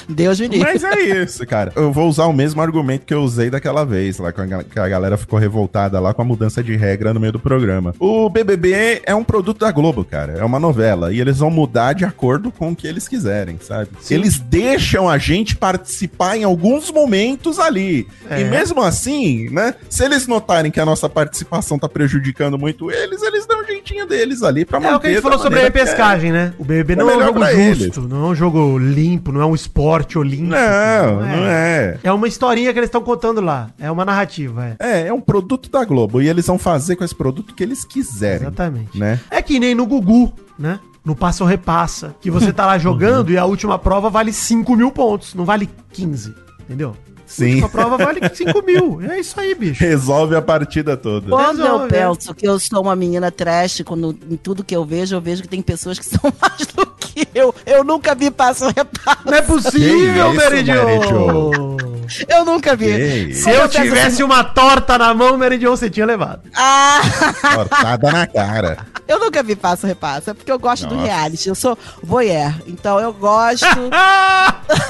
[0.08, 0.66] Deus me livre.
[0.72, 1.72] Mas é isso, cara.
[1.74, 5.16] Eu vou usar o mesmo argumento que eu usei daquela vez, lá, que a galera
[5.16, 7.94] ficou revoltada lá com a mudança de regra no meio do programa.
[7.98, 10.34] O BBB é um produto da Globo, cara.
[10.38, 11.12] É uma novela.
[11.12, 13.90] E eles vão mudar de acordo com o que eles quiserem, sabe?
[14.00, 14.14] Sim.
[14.14, 18.06] Eles deixam a gente participar em alguns momentos ali.
[18.28, 18.40] É.
[18.40, 19.74] E mesmo assim, né?
[19.88, 24.06] Se eles notarem que a nossa participação tá prejudicando muito eles, eles dão um jeitinho
[24.06, 24.92] deles ali pra manter.
[24.92, 26.32] É o que a gente falou sobre a repescagem, é.
[26.32, 26.54] né?
[26.58, 28.10] O BBB não é, é um jogo justo, eles.
[28.10, 30.50] não é um jogo limpo, não é um esporte esporte olímpico.
[30.50, 31.36] Não, não é.
[31.36, 31.98] Não é.
[32.02, 33.70] é uma historinha que eles estão contando lá.
[33.78, 34.76] É uma narrativa, é.
[34.78, 36.22] É, é um produto da Globo.
[36.22, 38.42] E eles vão fazer com esse produto o que eles quiserem.
[38.42, 38.98] Exatamente.
[38.98, 39.20] Né?
[39.30, 40.80] É que nem no Gugu, né?
[41.04, 42.14] No passo repassa.
[42.20, 43.34] Que você tá lá jogando uhum.
[43.34, 46.34] e a última prova vale 5 mil pontos, não vale 15.
[46.62, 46.96] Entendeu?
[47.34, 47.62] Sim.
[47.62, 49.00] A prova vale 5 mil.
[49.02, 49.82] É isso aí, bicho.
[49.82, 51.28] Resolve a partida toda.
[51.28, 54.84] Quando Resolve, eu penso que eu sou uma menina trash, quando, em tudo que eu
[54.84, 57.54] vejo, eu vejo que tem pessoas que são mais do que eu.
[57.66, 59.18] Eu nunca vi passo repasso.
[59.24, 61.83] Não é possível, Meridio.
[62.28, 63.34] Eu nunca vi.
[63.34, 64.22] Se eu, eu tivesse assim...
[64.22, 66.42] uma torta na mão, Meridion, você tinha levado.
[66.54, 67.00] Ah!
[67.54, 68.78] Tortada na cara.
[69.06, 70.96] Eu nunca vi passo repassa, é porque eu gosto Nossa.
[70.96, 71.48] do reality.
[71.48, 73.66] Eu sou voyeur, então eu gosto.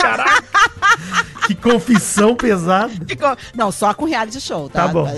[0.01, 0.45] Caraca!
[1.47, 2.93] que confissão pesada.
[3.55, 4.83] Não, só com reality show, tá?
[4.83, 5.09] Tá bom.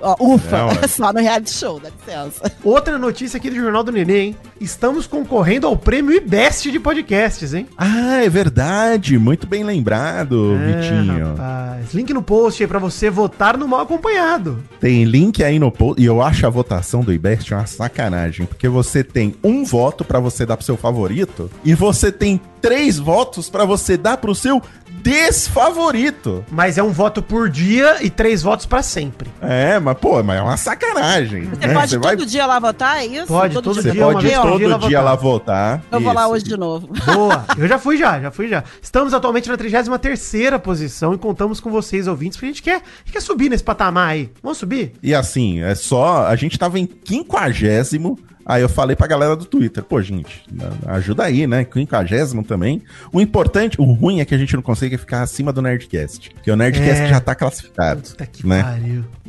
[0.00, 0.86] Ó, ufa, Não, é.
[0.88, 2.52] só no reality show, dá licença.
[2.64, 4.36] Outra notícia aqui do Jornal do Nenê, hein?
[4.60, 7.66] Estamos concorrendo ao prêmio IBEST de podcasts, hein?
[7.76, 9.18] Ah, é verdade.
[9.18, 11.28] Muito bem lembrado, é, Vitinho.
[11.28, 11.92] Rapaz.
[11.94, 14.62] Link no post aí pra você votar no mal acompanhado.
[14.80, 16.00] Tem link aí no post.
[16.00, 20.20] E eu acho a votação do IBEST uma sacanagem, porque você tem um voto para
[20.20, 24.62] você dar pro seu favorito e você tem três votos para você dar pro seu
[25.02, 26.44] desfavorito.
[26.50, 29.30] Mas é um voto por dia e três votos para sempre.
[29.40, 31.44] É, mas pô, mas é uma sacanagem.
[31.44, 31.74] Você né?
[31.74, 32.26] pode você todo vai...
[32.26, 33.26] dia lá votar, é isso?
[33.26, 33.92] Pode, todo, todo dia.
[33.92, 35.82] Você pode dia, todo dia, dia lá votar.
[35.90, 36.04] Eu isso.
[36.04, 36.88] vou lá hoje de novo.
[37.04, 37.44] Boa.
[37.56, 38.64] Eu já fui já, já fui já.
[38.80, 43.04] Estamos atualmente na 33ª posição e contamos com vocês, ouvintes, porque a gente quer, a
[43.04, 44.30] gente quer subir nesse patamar aí.
[44.42, 44.92] Vamos subir?
[45.02, 46.26] E assim, é só...
[46.26, 48.18] A gente tava em quinquagésimo
[48.50, 50.42] Aí eu falei pra galera do Twitter, pô, gente,
[50.84, 51.64] ajuda aí, né?
[51.64, 52.82] Quinquagésimo também.
[53.12, 56.30] O importante, o ruim é que a gente não consegue ficar acima do Nerdcast.
[56.30, 57.06] Porque o Nerdcast é.
[57.06, 58.02] já tá classificado.
[58.02, 58.60] Puta que né?
[58.64, 59.04] pariu.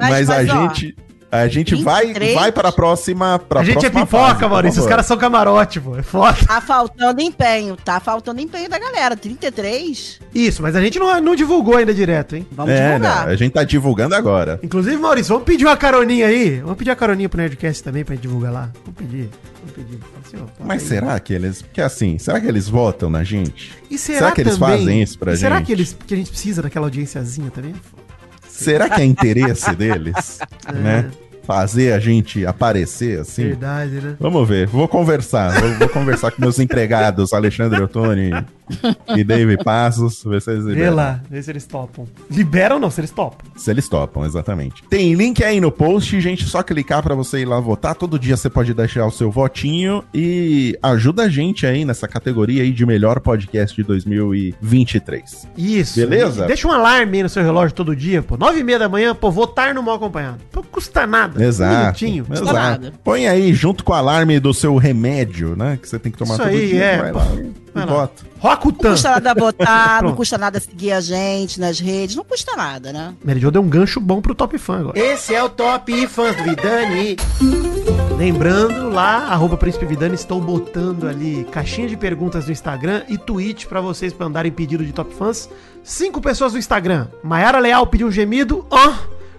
[0.00, 0.96] mas, mas, a ó, gente.
[1.32, 2.34] A gente vai, 23?
[2.34, 3.38] vai para a próxima.
[3.38, 4.82] Pra a gente é próxima pipoca, fase, Maurício.
[4.82, 5.96] Os caras são camarote, pô.
[5.96, 6.36] É foda.
[6.46, 9.16] Tá faltando empenho, tá faltando empenho da galera.
[9.16, 10.20] 33?
[10.34, 12.46] Isso, mas a gente não, não divulgou ainda direto, hein?
[12.52, 13.24] Vamos É, divulgar.
[13.26, 14.60] não, a gente tá divulgando agora.
[14.62, 16.60] Inclusive, Maurício, vamos pedir uma caroninha aí.
[16.60, 18.70] Vamos pedir uma caroninha pro Nerdcast também pra gente divulgar lá.
[18.84, 19.30] Vamos pedir.
[19.60, 19.98] Vamos pedir.
[20.26, 20.88] Assim, ó, Mas aí.
[20.88, 21.62] será que eles.
[21.62, 23.72] Porque assim, será que eles votam na gente?
[23.90, 25.66] E será, será que eles também- fazem isso pra e Será gente?
[25.66, 27.74] que, eles, que a gente precisa daquela audiênciazinha também?
[28.52, 30.38] Será que é interesse deles,
[30.68, 30.72] É.
[30.72, 31.10] né?
[31.44, 33.42] Fazer a gente aparecer assim?
[33.48, 34.14] Verdade, né?
[34.20, 35.60] Vamos ver, vou conversar.
[35.60, 38.30] Vou, vou conversar com meus empregados, Alexandre Ottoni
[39.16, 40.94] e David Passos, ver se eles Vê liberam.
[40.94, 42.06] lá, vê se eles topam.
[42.30, 43.46] Liberam ou não, se eles topam.
[43.56, 44.82] Se eles topam, exatamente.
[44.88, 46.44] Tem link aí no post, gente.
[46.46, 47.94] Só clicar pra você ir lá votar.
[47.94, 52.62] Todo dia você pode deixar o seu votinho e ajuda a gente aí nessa categoria
[52.62, 55.48] aí de melhor podcast de 2023.
[55.56, 55.98] Isso.
[56.00, 56.46] Beleza?
[56.46, 58.36] Deixa um alarme aí no seu relógio todo dia, pô.
[58.36, 60.38] Nove e meia da manhã, pô, votar no mal acompanhado.
[60.54, 61.42] Não custa nada.
[61.44, 61.74] Exato.
[61.74, 62.24] Um minutinho.
[62.24, 62.54] custa Exato.
[62.58, 62.92] nada.
[63.04, 65.78] Põe aí junto com o alarme do seu remédio, né?
[65.80, 66.84] Que você tem que tomar Isso todo aí, dia.
[66.84, 67.18] é, Vai pô.
[67.18, 67.26] lá
[67.74, 67.92] Vai lá.
[67.92, 68.32] bota.
[68.42, 72.92] Não custa nada botar, não custa nada seguir a gente nas redes, não custa nada,
[72.92, 73.14] né?
[73.24, 74.98] Mary Jo deu um gancho bom pro Top Fã agora.
[74.98, 77.16] Esse é o Top Fãs do Vidani.
[78.18, 83.66] Lembrando lá, arroba Príncipe Vidani, estou botando ali caixinha de perguntas no Instagram e tweet
[83.66, 85.48] pra vocês mandarem pedido de Top Fãs.
[85.82, 87.08] Cinco pessoas no Instagram.
[87.22, 88.66] Maiara Leal pediu um gemido.
[88.70, 88.94] Ó,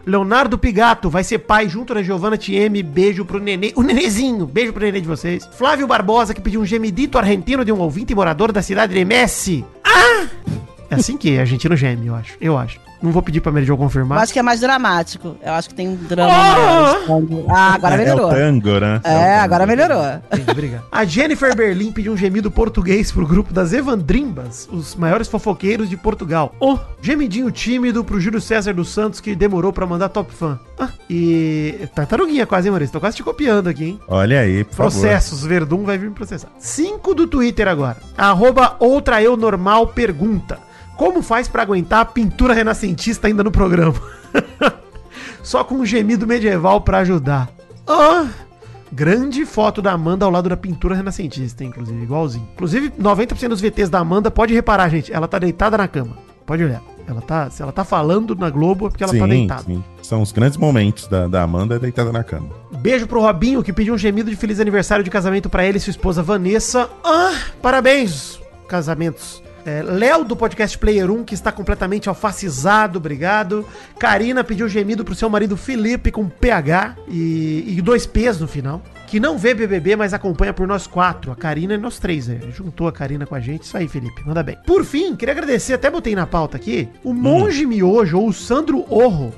[0.05, 2.83] Leonardo Pigato vai ser pai junto da Giovanna TM.
[2.83, 3.71] Beijo pro nenê.
[3.75, 4.45] O nenezinho.
[4.45, 5.47] Beijo pro nenê de vocês.
[5.53, 9.65] Flávio Barbosa que pediu um gemidito argentino de um ouvinte morador da cidade de Messi.
[9.83, 10.27] Ah!
[10.89, 12.37] É assim que argentino geme, eu acho.
[12.39, 12.79] Eu acho.
[13.03, 14.19] Não vou pedir pra Mary Jo Eu confirmar.
[14.19, 15.35] acho que é mais dramático.
[15.43, 16.99] Eu acho que tem um drama Ah!
[17.07, 17.45] maior.
[17.49, 18.31] Ah, agora É, melhorou.
[18.31, 19.01] É o tango, né?
[19.03, 19.43] É, tango.
[19.43, 20.03] agora melhorou.
[20.31, 20.83] Entendi, obrigado.
[20.89, 25.97] A Jennifer Berlim pediu um gemido português pro grupo das Evandrimbas, os maiores fofoqueiros de
[25.97, 26.55] Portugal.
[26.61, 30.57] O gemidinho tímido pro Júlio César dos Santos, que demorou pra mandar top fã.
[30.79, 31.87] Ah, e.
[31.93, 32.93] Tartaruguinha quase, hein, Maurício?
[32.93, 33.99] Tô quase te copiando aqui, hein?
[34.07, 34.91] Olha aí, por favor.
[34.91, 36.47] Processos, Verdun vai vir me processar.
[36.57, 37.97] Cinco do Twitter agora.
[38.17, 40.57] Arroba outra eu normal pergunta.
[40.97, 43.95] Como faz pra aguentar a pintura renascentista ainda no programa?
[45.43, 47.49] Só com um gemido medieval pra ajudar.
[47.87, 48.27] Ah,
[48.91, 52.47] grande foto da Amanda ao lado da pintura renascentista, inclusive, igualzinho.
[52.53, 56.17] Inclusive, 90% dos VTs da Amanda, pode reparar, gente, ela tá deitada na cama.
[56.45, 56.81] Pode olhar.
[57.05, 59.63] Ela tá, se ela tá falando na Globo é porque ela tá deitada.
[59.63, 59.83] sim.
[60.01, 62.49] São os grandes momentos da, da Amanda deitada na cama.
[62.79, 65.81] Beijo pro Robinho, que pediu um gemido de feliz aniversário de casamento pra ele e
[65.81, 66.89] sua esposa Vanessa.
[67.03, 68.39] Ah, parabéns,
[68.69, 69.43] casamentos.
[69.65, 73.65] É, Léo, do podcast Player 1, que está completamente alfacizado, obrigado.
[73.97, 78.81] Karina pediu gemido pro seu marido Felipe com PH e, e dois P's no final.
[79.07, 81.31] Que não vê BBB, mas acompanha por nós quatro.
[81.31, 82.39] A Karina e nós três, é.
[82.51, 83.63] Juntou a Karina com a gente.
[83.63, 84.25] Isso aí, Felipe.
[84.25, 84.57] Manda bem.
[84.65, 88.83] Por fim, queria agradecer, até botei na pauta aqui, o Monge Miojo, ou o Sandro
[88.89, 89.33] Orro,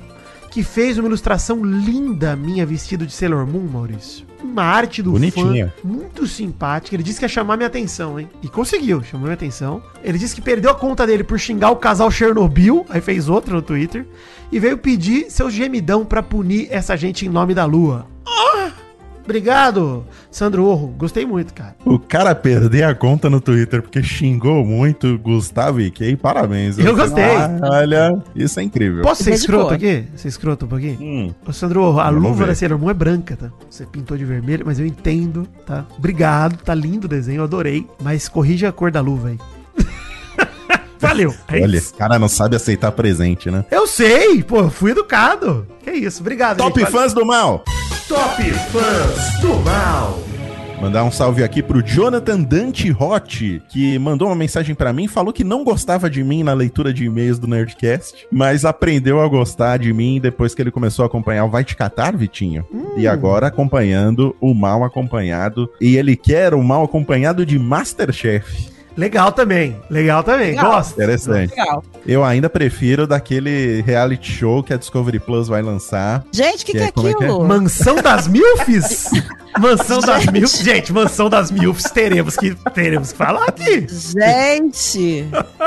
[0.50, 4.26] que fez uma ilustração linda minha vestido de Sailor Moon, Maurício.
[4.46, 5.72] Uma arte do Bonitinha.
[5.82, 6.96] fã, muito simpática.
[6.96, 8.28] Ele disse que ia chamar minha atenção, hein?
[8.42, 9.82] E conseguiu, chamou minha atenção.
[10.02, 13.52] Ele disse que perdeu a conta dele por xingar o casal Chernobyl, aí fez outra
[13.52, 14.06] no Twitter,
[14.50, 18.06] e veio pedir seu gemidão pra punir essa gente em nome da lua.
[18.26, 18.70] Ah!
[19.26, 20.86] Obrigado, Sandro Orro.
[20.96, 21.74] Gostei muito, cara.
[21.84, 26.78] O cara perder a conta no Twitter porque xingou muito Gustavo e Kay, parabéns.
[26.78, 27.24] Eu gostei.
[27.24, 29.02] Ah, olha, isso é incrível.
[29.02, 30.04] Posso ser escroto aqui?
[30.14, 30.98] Ser escroto um pouquinho?
[31.00, 33.50] Hum, Ô, Sandro, Orro, a luva da Sailor Moon é branca, tá?
[33.68, 35.84] Você pintou de vermelho, mas eu entendo, tá?
[35.98, 37.84] Obrigado, tá lindo o desenho, eu adorei.
[38.00, 39.38] Mas corrija a cor da luva aí.
[41.00, 41.34] Valeu.
[41.48, 41.88] É olha, isso.
[41.88, 43.64] esse cara não sabe aceitar presente, né?
[43.72, 45.66] Eu sei, pô, eu fui educado.
[45.82, 46.58] Que isso, obrigado.
[46.58, 46.92] Top gente.
[46.92, 47.64] fãs do mal!
[48.08, 50.20] Top Fãs do Mal.
[50.80, 55.32] Mandar um salve aqui pro Jonathan Dante Hot, que mandou uma mensagem pra mim, falou
[55.32, 59.78] que não gostava de mim na leitura de e-mails do Nerdcast, mas aprendeu a gostar
[59.78, 62.64] de mim depois que ele começou a acompanhar o Vai Te Catar, Vitinho.
[62.96, 65.68] E agora acompanhando o Mal Acompanhado.
[65.80, 68.75] E ele quer o Mal Acompanhado de Masterchef.
[68.96, 70.72] Legal também, legal também, Legal.
[70.72, 70.92] gosto.
[70.94, 71.50] Interessante.
[71.50, 71.84] Legal.
[72.06, 76.24] Eu ainda prefiro daquele reality show que a Discovery Plus vai lançar.
[76.32, 77.10] Gente, o que, Que que é- é é que é?
[77.10, 77.44] aquilo?
[77.46, 79.10] Mansão das Milfs?
[79.58, 80.26] Mansão das.
[80.26, 80.58] Milfs.
[80.58, 83.86] Gente, Mansão das Milfs teremos que, teremos que falar aqui.
[83.88, 85.28] Gente!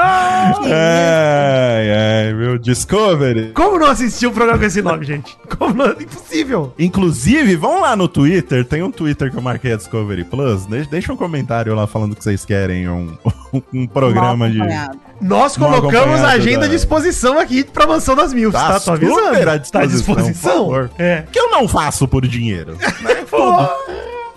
[0.71, 3.51] Ai, ai, meu Discovery.
[3.53, 5.37] Como não assistir um programa com esse nome, gente?
[5.57, 5.91] Como não?
[5.91, 6.73] Impossível.
[6.77, 10.65] Inclusive, vão lá no Twitter, tem um Twitter que eu marquei a Discovery Plus.
[10.65, 13.17] Deixa, deixa um comentário lá falando que vocês querem um,
[13.73, 14.57] um programa Mal de.
[14.61, 14.99] acompanhado.
[15.22, 18.80] Nós colocamos a agenda da- à disposição aqui pra Mansão das Milfs, Tá tá?
[18.80, 19.20] Tô avisando.
[19.26, 20.89] super à Tá à disposição.
[20.97, 21.24] É.
[21.32, 22.78] Que eu não faço por dinheiro.
[23.01, 23.26] né?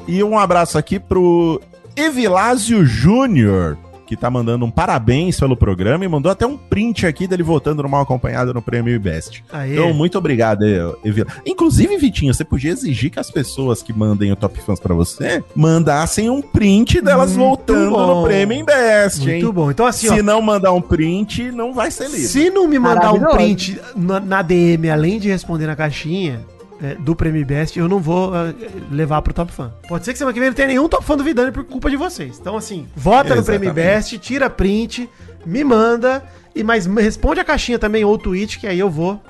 [0.09, 1.61] E um abraço aqui pro
[1.97, 3.77] Evilásio Júnior,
[4.13, 7.83] que tá mandando um parabéns pelo programa e mandou até um print aqui dele votando
[7.83, 9.43] no Mal Acompanhado no Prêmio Best.
[9.51, 9.73] Aê.
[9.73, 10.63] Então, muito obrigado,
[11.03, 11.29] Evila.
[11.47, 15.43] Inclusive, Vitinho, você podia exigir que as pessoas que mandem o Top Fãs pra você
[15.57, 18.21] mandassem um print delas Muito voltando bom.
[18.21, 19.41] no Prêmio Best, hein?
[19.43, 19.71] Muito bom.
[19.71, 22.27] Então, assim, Se ó, não mandar um print, não vai ser lido.
[22.29, 26.41] se não me mandar um print na, na DM, além de responder na caixinha
[26.83, 28.55] é, do Prêmio Best, eu não vou é,
[28.91, 29.73] levar pro Top Fã.
[29.89, 31.89] Pode ser que semana que vem não tenha nenhum Top Fã do Vidani por culpa
[31.89, 32.39] de vocês.
[32.41, 33.73] Então, assim, vota no Prêmio.
[33.73, 35.09] Best, tira print,
[35.47, 36.23] me manda,
[36.55, 39.21] e mas responde a caixinha também ou tweet, que aí eu vou,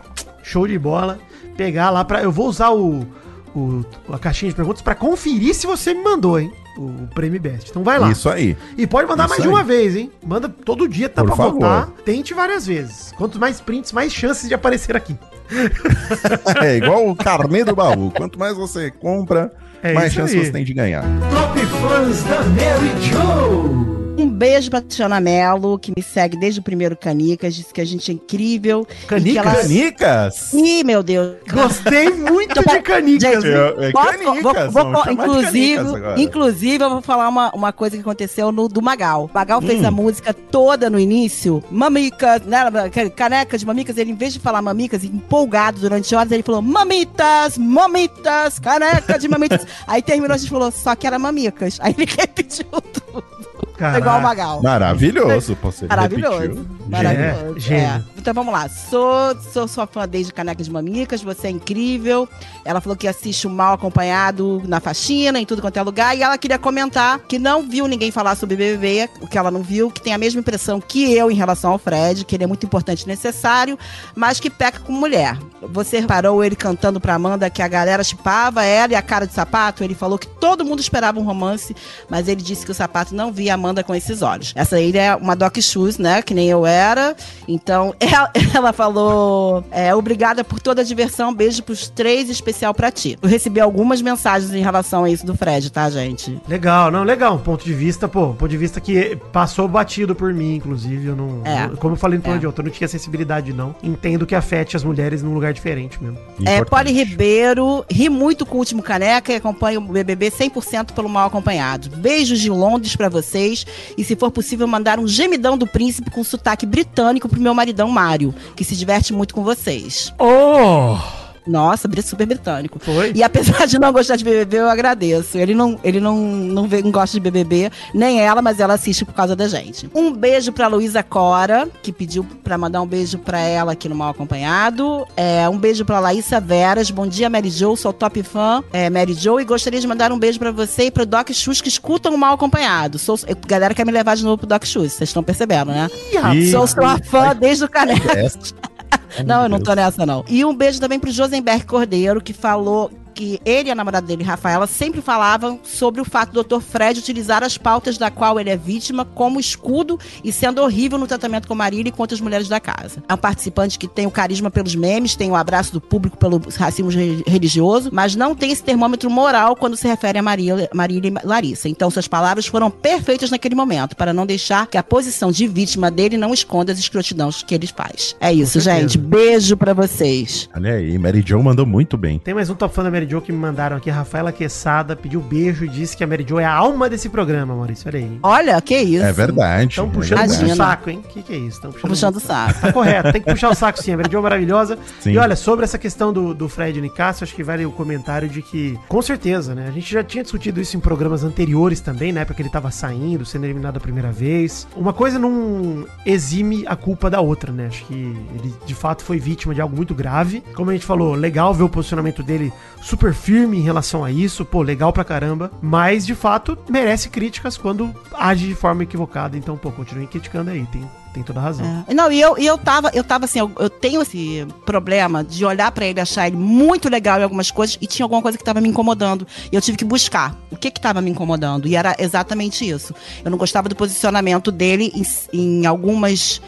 [0.42, 1.18] show de bola,
[1.56, 2.22] pegar lá pra.
[2.22, 3.06] Eu vou usar o,
[3.54, 6.50] o- a caixinha de perguntas pra conferir se você me mandou, hein?
[6.76, 7.70] O Prêmio Best.
[7.70, 8.10] Então vai lá.
[8.10, 8.56] Isso aí.
[8.78, 9.54] E pode mandar Isso mais de aí.
[9.54, 10.10] uma vez, hein?
[10.24, 11.52] Manda todo dia, tá Por pra favor.
[11.54, 11.88] votar.
[12.04, 13.12] Tente várias vezes.
[13.16, 15.16] Quanto mais prints, mais chances de aparecer aqui.
[16.62, 18.10] É igual o carnê do baú.
[18.10, 19.52] Quanto mais você compra,
[19.82, 20.44] É mais isso chance aí.
[20.46, 21.02] você tem de ganhar.
[21.30, 24.01] Top Fãs da Mary Jo.
[24.18, 27.84] Um beijo pra Tiana Mello, que me segue desde o primeiro Canicas, disse que a
[27.84, 28.86] gente é incrível.
[29.08, 29.46] Canicas?
[29.46, 30.52] ela- Canicas?
[30.52, 31.36] Ih, meu Deus.
[31.50, 33.44] Gostei muito Então, de canicas.
[33.44, 37.96] É, é Posso- canicas, vou- vou- inclusive, canicas inclusive, eu vou falar uma, uma coisa
[37.96, 39.24] que aconteceu no do Magal.
[39.24, 39.86] O Magal fez Hum.
[39.86, 42.58] a música toda no início, mamicas, né?
[42.84, 46.60] aquele Caneca de mamicas, ele em vez de falar mamicas, empolgado durante horas, ele falou
[46.62, 49.66] mamitas, mamitas, caneca de mamitas.
[49.86, 51.78] Aí terminou, a gente falou, só que era mamicas.
[51.80, 53.41] Aí ele repetiu tudo.
[53.76, 53.98] Caraca.
[53.98, 54.62] Igual o Magal.
[54.62, 56.38] Maravilhoso, você Maravilhoso.
[56.40, 56.66] repetiu.
[56.88, 57.56] Maravilhoso.
[57.56, 57.84] É, gênio.
[57.86, 58.02] É.
[58.18, 58.68] Então vamos lá.
[58.68, 62.28] Sou, sou sua fã desde Caneca de Mamicas, você é incrível.
[62.64, 66.16] Ela falou que assiste o mal acompanhado na faxina, em tudo quanto é lugar.
[66.16, 69.62] E ela queria comentar que não viu ninguém falar sobre BBB, o que ela não
[69.62, 72.46] viu, que tem a mesma impressão que eu em relação ao Fred, que ele é
[72.46, 73.78] muito importante e necessário,
[74.14, 75.36] mas que peca com mulher.
[75.62, 79.32] Você reparou ele cantando pra Amanda que a galera chipava ela e a cara de
[79.32, 79.82] sapato?
[79.82, 81.74] Ele falou que todo mundo esperava um romance,
[82.08, 84.52] mas ele disse que o sapato não via a Amanda com esses olhos.
[84.56, 86.20] Essa aí é uma Doc Shoes, né?
[86.20, 87.14] Que nem eu era.
[87.46, 92.90] Então, ela, ela falou: é, obrigada por toda a diversão, beijo pros três, especial pra
[92.90, 93.16] ti.
[93.22, 96.40] Eu recebi algumas mensagens em relação a isso do Fred, tá, gente?
[96.48, 97.34] Legal, não, legal.
[97.36, 101.06] Um ponto de vista, pô, um ponto de vista que passou batido por mim, inclusive.
[101.06, 101.40] Eu não.
[101.44, 101.66] É.
[101.66, 102.40] eu- como eu falei no plano É.
[102.40, 103.74] de outro, eu não tinha sensibilidade, não.
[103.82, 106.18] Entendo que afete as mulheres num lugar diferente mesmo.
[106.44, 106.68] É, Importante.
[106.70, 111.28] Poli Ribeiro, ri muito com o último caneca e acompanha o BBB 100% pelo mal
[111.28, 111.88] acompanhado.
[111.96, 113.51] Beijos de Londres pra vocês
[113.96, 117.88] e, se for possível, mandar um gemidão do príncipe com sotaque britânico pro meu maridão
[117.88, 120.12] Mário, que se diverte muito com vocês.
[120.18, 121.21] Oh!
[121.46, 122.78] Nossa, bri- super britânico.
[122.78, 123.12] Foi?
[123.14, 125.36] E apesar de não gostar de BBB, eu agradeço.
[125.38, 129.04] Ele não, ele não, não, vê- não gosta de BBB, nem ela, mas ela assiste
[129.04, 129.90] por causa da gente.
[129.94, 133.94] Um beijo pra Luísa Cora, que pediu pra mandar um beijo pra ela aqui no
[133.94, 135.06] Mal Acompanhado.
[135.16, 136.90] É, um beijo pra Laísa Veras.
[136.90, 137.76] Bom dia, Mary Jo.
[137.76, 139.40] Sou top fã, é, Mary Jo.
[139.40, 142.18] E gostaria de mandar um beijo pra você e pro Doc Chus que escutam o
[142.18, 142.98] Mal Acompanhado.
[142.98, 145.88] Sou, eu- galera quer me levar de novo pro Doc Chus, vocês estão percebendo, né?
[146.34, 148.12] Ih, Sou sua fã desde o Caneca.
[149.24, 150.24] Não, eu não tô nessa, não.
[150.28, 154.22] E um beijo também pro Josenberg Cordeiro, que falou que ele e a namorada dele,
[154.24, 156.60] Rafaela, sempre falavam sobre o fato do Dr.
[156.60, 161.06] Fred utilizar as pautas da qual ele é vítima como escudo e sendo horrível no
[161.06, 163.02] tratamento com Marília e com outras mulheres da casa.
[163.08, 166.40] É um participante que tem o carisma pelos memes, tem o abraço do público pelo
[166.56, 171.08] racismo re- religioso, mas não tem esse termômetro moral quando se refere a Marília, Marília
[171.22, 171.68] e Larissa.
[171.68, 175.90] Então, suas palavras foram perfeitas naquele momento, para não deixar que a posição de vítima
[175.90, 178.16] dele não esconda as escrotidões que ele faz.
[178.20, 178.96] É isso, gente.
[178.98, 180.48] Beijo pra vocês.
[180.54, 182.18] Olha aí, Mary Jo mandou muito bem.
[182.18, 183.90] Tem mais um top fã da Mary Jo que me mandaram aqui.
[183.90, 187.54] Rafaela Quesada pediu beijo e disse que a Mary Jo é a alma desse programa,
[187.54, 187.88] Maurício.
[187.88, 188.18] Olha aí.
[188.22, 189.04] Olha, que isso.
[189.04, 189.70] É verdade.
[189.70, 190.38] Estão é puxando verdade.
[190.38, 191.02] muito o saco, hein?
[191.04, 191.56] O que, que é isso?
[191.56, 192.60] Estão puxando, puxando o saco.
[192.60, 193.92] Tá correto, tem que puxar o saco sim.
[193.92, 194.78] A Mary Jo é maravilhosa.
[195.00, 195.12] Sim.
[195.12, 198.42] E olha, sobre essa questão do, do Fred Nicasso, acho que vale o comentário de
[198.42, 199.66] que, com certeza, né?
[199.68, 202.24] A gente já tinha discutido isso em programas anteriores também, né?
[202.24, 204.66] Porque ele tava saindo, sendo eliminado a primeira vez.
[204.76, 207.66] Uma coisa não exime a culpa da outra, né?
[207.66, 210.42] Acho que ele de fato foi vítima de algo muito grave.
[210.54, 212.52] Como a gente falou, legal ver o posicionamento dele
[212.92, 215.50] super firme em relação a isso, pô, legal pra caramba.
[215.62, 219.34] Mas de fato merece críticas quando age de forma equivocada.
[219.34, 221.86] Então, pô, continuem criticando aí, tem, tem toda a razão.
[221.88, 221.94] É.
[221.94, 225.72] Não, e eu, eu tava, eu tava assim, eu, eu tenho esse problema de olhar
[225.72, 228.60] pra ele achar ele muito legal em algumas coisas e tinha alguma coisa que tava
[228.60, 229.26] me incomodando.
[229.50, 231.66] E eu tive que buscar o que que tava me incomodando.
[231.66, 232.94] E era exatamente isso.
[233.24, 236.42] Eu não gostava do posicionamento dele em, em algumas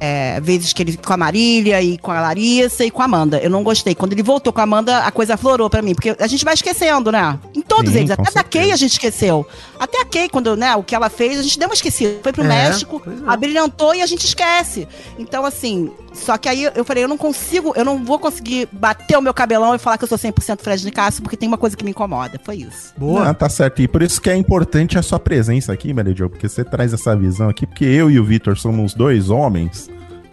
[0.00, 3.38] é, vezes que ele com a Marília e com a Larissa e com a Amanda.
[3.38, 3.94] Eu não gostei.
[3.94, 6.54] Quando ele voltou com a Amanda, a coisa florou pra mim, porque a gente vai
[6.54, 7.38] esquecendo, né?
[7.54, 8.10] Em todos Sim, eles.
[8.10, 8.64] Até da certeza.
[8.64, 9.46] Kay a gente esqueceu.
[9.78, 12.18] Até a Kay, quando, né, o que ela fez, a gente deu uma esquecida.
[12.22, 13.30] Foi pro É, México, é.
[13.30, 14.86] abrilhantou e a gente esquece.
[15.18, 19.16] Então, assim, só que aí eu falei, eu não consigo, eu não vou conseguir bater
[19.18, 21.76] o meu cabelão e falar que eu sou 100% Fred Nicasso, porque tem uma coisa
[21.76, 22.40] que me incomoda.
[22.44, 22.92] Foi isso.
[22.96, 23.28] Boa.
[23.28, 23.82] Ah, tá certo.
[23.82, 26.92] E por isso que é importante a sua presença aqui, Mary Jo, porque você traz
[26.92, 29.85] essa visão aqui, porque eu e o Vitor somos dois homens.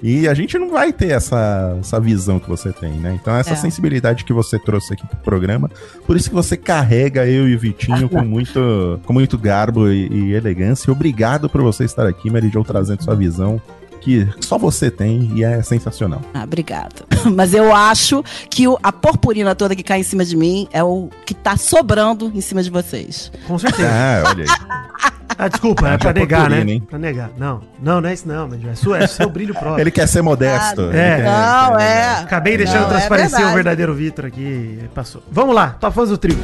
[0.03, 3.17] E a gente não vai ter essa, essa visão que você tem, né?
[3.19, 3.55] Então, essa É.
[3.55, 5.71] sensibilidade que você trouxe aqui pro programa,
[6.05, 10.07] por isso que você carrega eu e o Vitinho com muito, com muito garbo e,
[10.09, 10.91] e elegância.
[10.91, 13.61] Obrigado por você estar aqui, Mary Jo, trazendo sua visão,
[14.01, 16.21] que só você tem e é sensacional.
[16.33, 17.05] Ah, obrigada.
[17.33, 20.83] Mas eu acho que o- a purpurina toda que cai em cima de mim é
[20.83, 23.31] o que tá sobrando em cima de vocês.
[23.47, 23.87] Com certeza.
[23.89, 25.13] Ah, olha aí.
[25.37, 26.61] Ah, desculpa, é Haja pra negar, né?
[26.67, 26.83] hein?
[26.89, 27.29] Pra negar.
[27.37, 29.81] Não, não, não é isso não, mas é, sua, é seu brilho próprio.
[29.81, 30.89] Ele quer ser modesto.
[30.91, 31.15] Ah, é.
[31.17, 32.09] quer- Não, é.
[32.21, 33.55] Acabei deixando Não, é transparecer o verdade.
[33.55, 34.79] verdadeiro Vitor aqui.
[34.93, 35.23] Passou.
[35.31, 36.37] Vamos lá, top fãs do trio.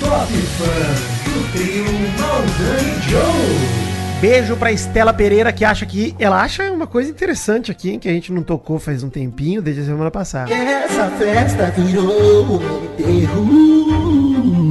[0.00, 1.84] Top Fãs do trio
[2.18, 3.86] Maldani Joe.
[4.20, 6.14] Beijo pra Estela Pereira, que acha que.
[6.18, 9.60] Ela acha uma coisa interessante aqui, hein, que a gente não tocou faz um tempinho,
[9.60, 10.52] desde a semana passada.
[10.54, 14.65] Essa festa virou um enterro.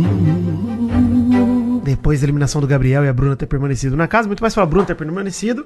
[1.96, 4.66] Depois da eliminação do Gabriel e a Bruna ter permanecido na casa, muito mais pra
[4.66, 5.66] Bruna ter permanecido,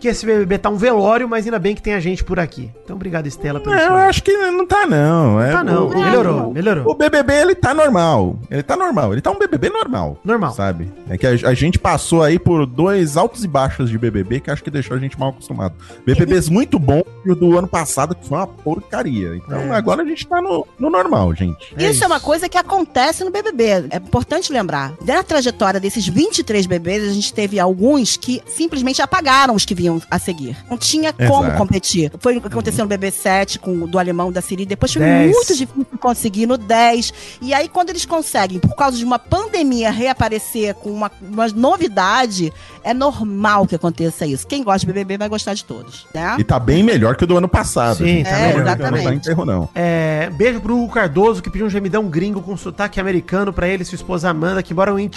[0.00, 2.70] que esse BBB tá um velório, mas ainda bem que tem a gente por aqui.
[2.84, 5.40] Então, obrigado, Estela, pelo Não, eu acho que não tá, não.
[5.40, 6.90] É, Tá não, o- melhorou, o- melhorou.
[6.90, 8.38] O BBB, ele tá normal.
[8.50, 9.12] Ele tá normal.
[9.12, 10.18] Ele tá um BBB normal.
[10.24, 10.52] Normal.
[10.52, 10.90] Sabe?
[11.08, 14.50] É que a, a gente passou aí por dois altos e baixos de BBB que
[14.50, 15.74] acho que deixou a gente mal acostumado.
[16.04, 19.36] BBBs muito bom e o do ano passado que foi uma porcaria.
[19.36, 19.76] Então É.
[19.76, 21.74] agora a gente tá no, no normal, gente.
[21.76, 23.86] É isso, é uma coisa que acontece no BBB.
[23.90, 24.92] É importante lembrar.
[25.02, 30.00] Da trajetória desses 23 bebês, a gente teve alguns que simplesmente apagaram os que vinham
[30.10, 30.56] a seguir.
[30.70, 31.58] Não tinha como Exato.
[31.58, 32.12] competir.
[32.20, 34.66] Foi o que aconteceu no BB7 com o do alemão da Siri.
[34.66, 35.30] Depois foi 10.
[35.32, 37.12] muito difícil conseguir no 10.
[37.42, 42.52] E aí, quando eles conseguem, por causa de uma pandemia, reaparecer com uma, uma novidade,
[42.82, 44.46] é normal que aconteça isso.
[44.46, 46.36] Quem gosta de BBB vai gostar de todos, né?
[46.38, 47.98] E tá bem melhor que o do ano passado.
[47.98, 48.58] Sim, tá É, melhor.
[48.58, 49.16] Não tá exatamente.
[49.16, 49.68] enterro, não.
[49.74, 53.82] É, beijo pro Hugo Cardoso, que pediu um gemidão gringo com sotaque americano pra ele
[53.82, 55.08] e sua esposa Amanda, que moram em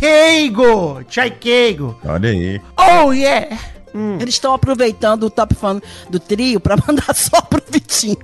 [0.00, 1.00] Chaikeigo!
[1.08, 1.98] Chaikeigo!
[2.04, 2.60] Olha aí.
[2.76, 3.58] Oh, yeah!
[3.94, 4.18] Hum.
[4.20, 5.80] Eles estão aproveitando o top fan
[6.10, 8.18] do trio pra mandar só pro Vitinho.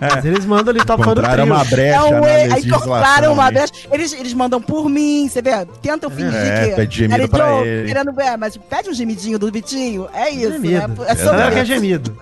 [0.00, 1.44] Mas eles mandam ali top fã do trio.
[1.44, 3.72] uma brecha É um na aí compraram uma brecha.
[3.92, 5.52] Eles, eles mandam por mim, você vê?
[5.80, 6.76] Tentam fingir É, que.
[6.76, 7.86] pede gemido pra ele.
[7.88, 10.08] Querendo ver, mas pede um gemidinho do Vitinho.
[10.12, 10.88] É isso, Gemido.
[10.88, 11.06] né?
[11.06, 11.66] É sobre que é isso.
[11.66, 12.18] gemido.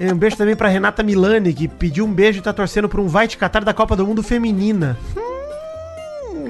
[0.00, 3.06] Um beijo também pra Renata Milani, que pediu um beijo e tá torcendo por um
[3.06, 4.96] vai te catar da Copa do Mundo Feminina.
[5.14, 5.20] Ah,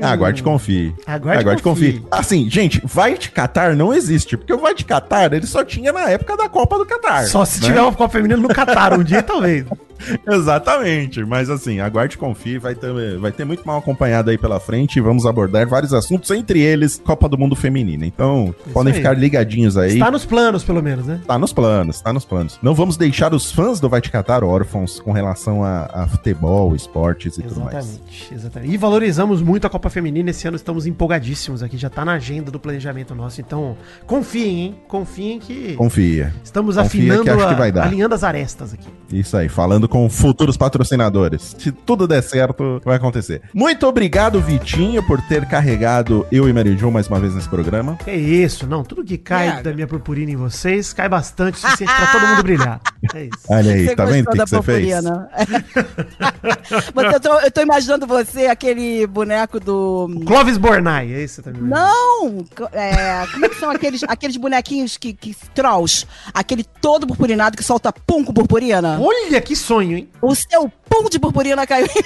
[0.03, 0.95] aguarde e confie.
[1.07, 1.93] Aguarde Aguarde confie.
[1.95, 2.07] confie.
[2.11, 4.37] Assim, gente, vai de Qatar não existe.
[4.37, 7.27] Porque o vai de Qatar, ele só tinha na época da Copa do Qatar.
[7.27, 7.67] Só se né?
[7.67, 9.65] tiver uma Copa Feminina no Catar um dia, talvez.
[10.27, 11.25] Exatamente.
[11.25, 12.59] Mas assim, aguarde e confie.
[12.59, 14.97] Vai ter, vai ter muito mal acompanhado aí pela frente.
[14.97, 18.05] e Vamos abordar vários assuntos, entre eles Copa do Mundo Feminina.
[18.07, 18.99] Então, podem aí.
[18.99, 19.95] ficar ligadinhos aí.
[19.95, 21.21] Está nos planos, pelo menos, né?
[21.27, 22.59] Tá nos planos, tá nos planos.
[22.63, 26.75] Não vamos deixar os fãs do Vai Te Catar órfãos com relação a, a futebol,
[26.75, 27.77] esportes e tudo mais.
[27.79, 28.75] Exatamente, exatamente.
[28.75, 30.31] E valorizamos muito a Copa Feminina.
[30.31, 31.77] Esse ano estamos empolgadíssimos aqui.
[31.77, 33.41] Já tá na agenda do planejamento nosso.
[33.41, 33.77] Então,
[34.07, 34.75] confiem, hein?
[34.89, 36.33] Confiem que Confia.
[36.45, 37.85] estamos confia afinando, que acho a- que vai dar.
[37.85, 38.89] alinhando as arestas aqui.
[39.13, 41.55] Isso aí, falando com futuros patrocinadores.
[41.59, 43.43] Se tudo der certo, vai acontecer.
[43.53, 47.97] Muito obrigado, Vitinho, por ter carregado eu e Mary Jo mais uma vez nesse programa.
[47.97, 48.83] Que isso, não.
[48.85, 49.63] Tudo que cai Merda.
[49.65, 52.81] da minha purpurina em vocês cai bastante, o suficiente pra todo mundo brilhar.
[53.15, 53.39] É isso.
[53.49, 55.05] Olha aí, Você tá vendo o que, que você fez?
[56.95, 60.09] Mas eu, tô, eu tô imaginando você, aquele boneco do.
[60.27, 61.63] Clóvis Bornai, é isso também.
[61.63, 62.45] Não!
[62.73, 65.35] É, como é que são aqueles, aqueles bonequinhos que, que.
[65.55, 66.07] Trolls?
[66.35, 69.01] Aquele todo purpurinado que solta pum com purpurina?
[69.01, 70.11] Olha que sonho, hein?
[70.21, 72.05] O seu pum de purpurina caiu em mim.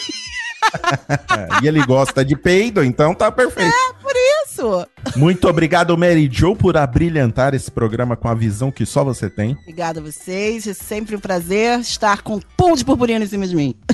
[1.61, 3.75] É, e ele gosta de peido, então tá perfeito.
[4.01, 4.13] por
[4.47, 4.87] isso.
[5.17, 9.57] Muito obrigado, Mary Jo, por abrilhantar esse programa com a visão que só você tem.
[9.63, 10.67] Obrigada a vocês.
[10.67, 13.75] É sempre um prazer estar com pum de purpurina em cima de mim.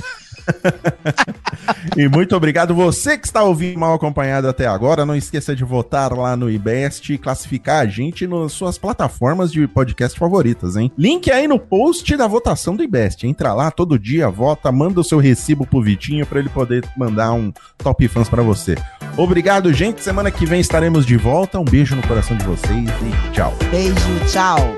[1.95, 5.05] E muito obrigado você que está ouvindo mal acompanhado até agora.
[5.05, 9.67] Não esqueça de votar lá no IBEST e classificar a gente nas suas plataformas de
[9.67, 10.91] podcast favoritas, hein?
[10.97, 13.27] Link aí no post da votação do IBEST.
[13.27, 17.33] Entra lá todo dia, vota, manda o seu recibo pro Vitinho para ele poder mandar
[17.33, 18.75] um top fãs para você.
[19.17, 20.03] Obrigado, gente.
[20.03, 21.59] Semana que vem estaremos de volta.
[21.59, 23.53] Um beijo no coração de vocês e tchau.
[23.69, 24.75] Beijo, tchau.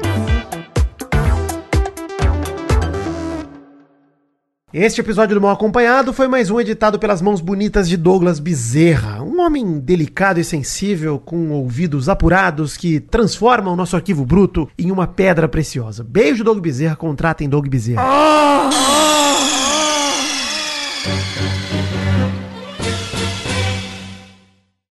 [4.73, 9.21] Este episódio do Mal Acompanhado foi mais um editado pelas mãos bonitas de Douglas Bezerra.
[9.21, 14.89] Um homem delicado e sensível, com ouvidos apurados, que transforma o nosso arquivo bruto em
[14.89, 16.03] uma pedra preciosa.
[16.03, 16.95] Beijo, Doug Bezerra.
[16.95, 18.01] Contratem Doug Bezerra.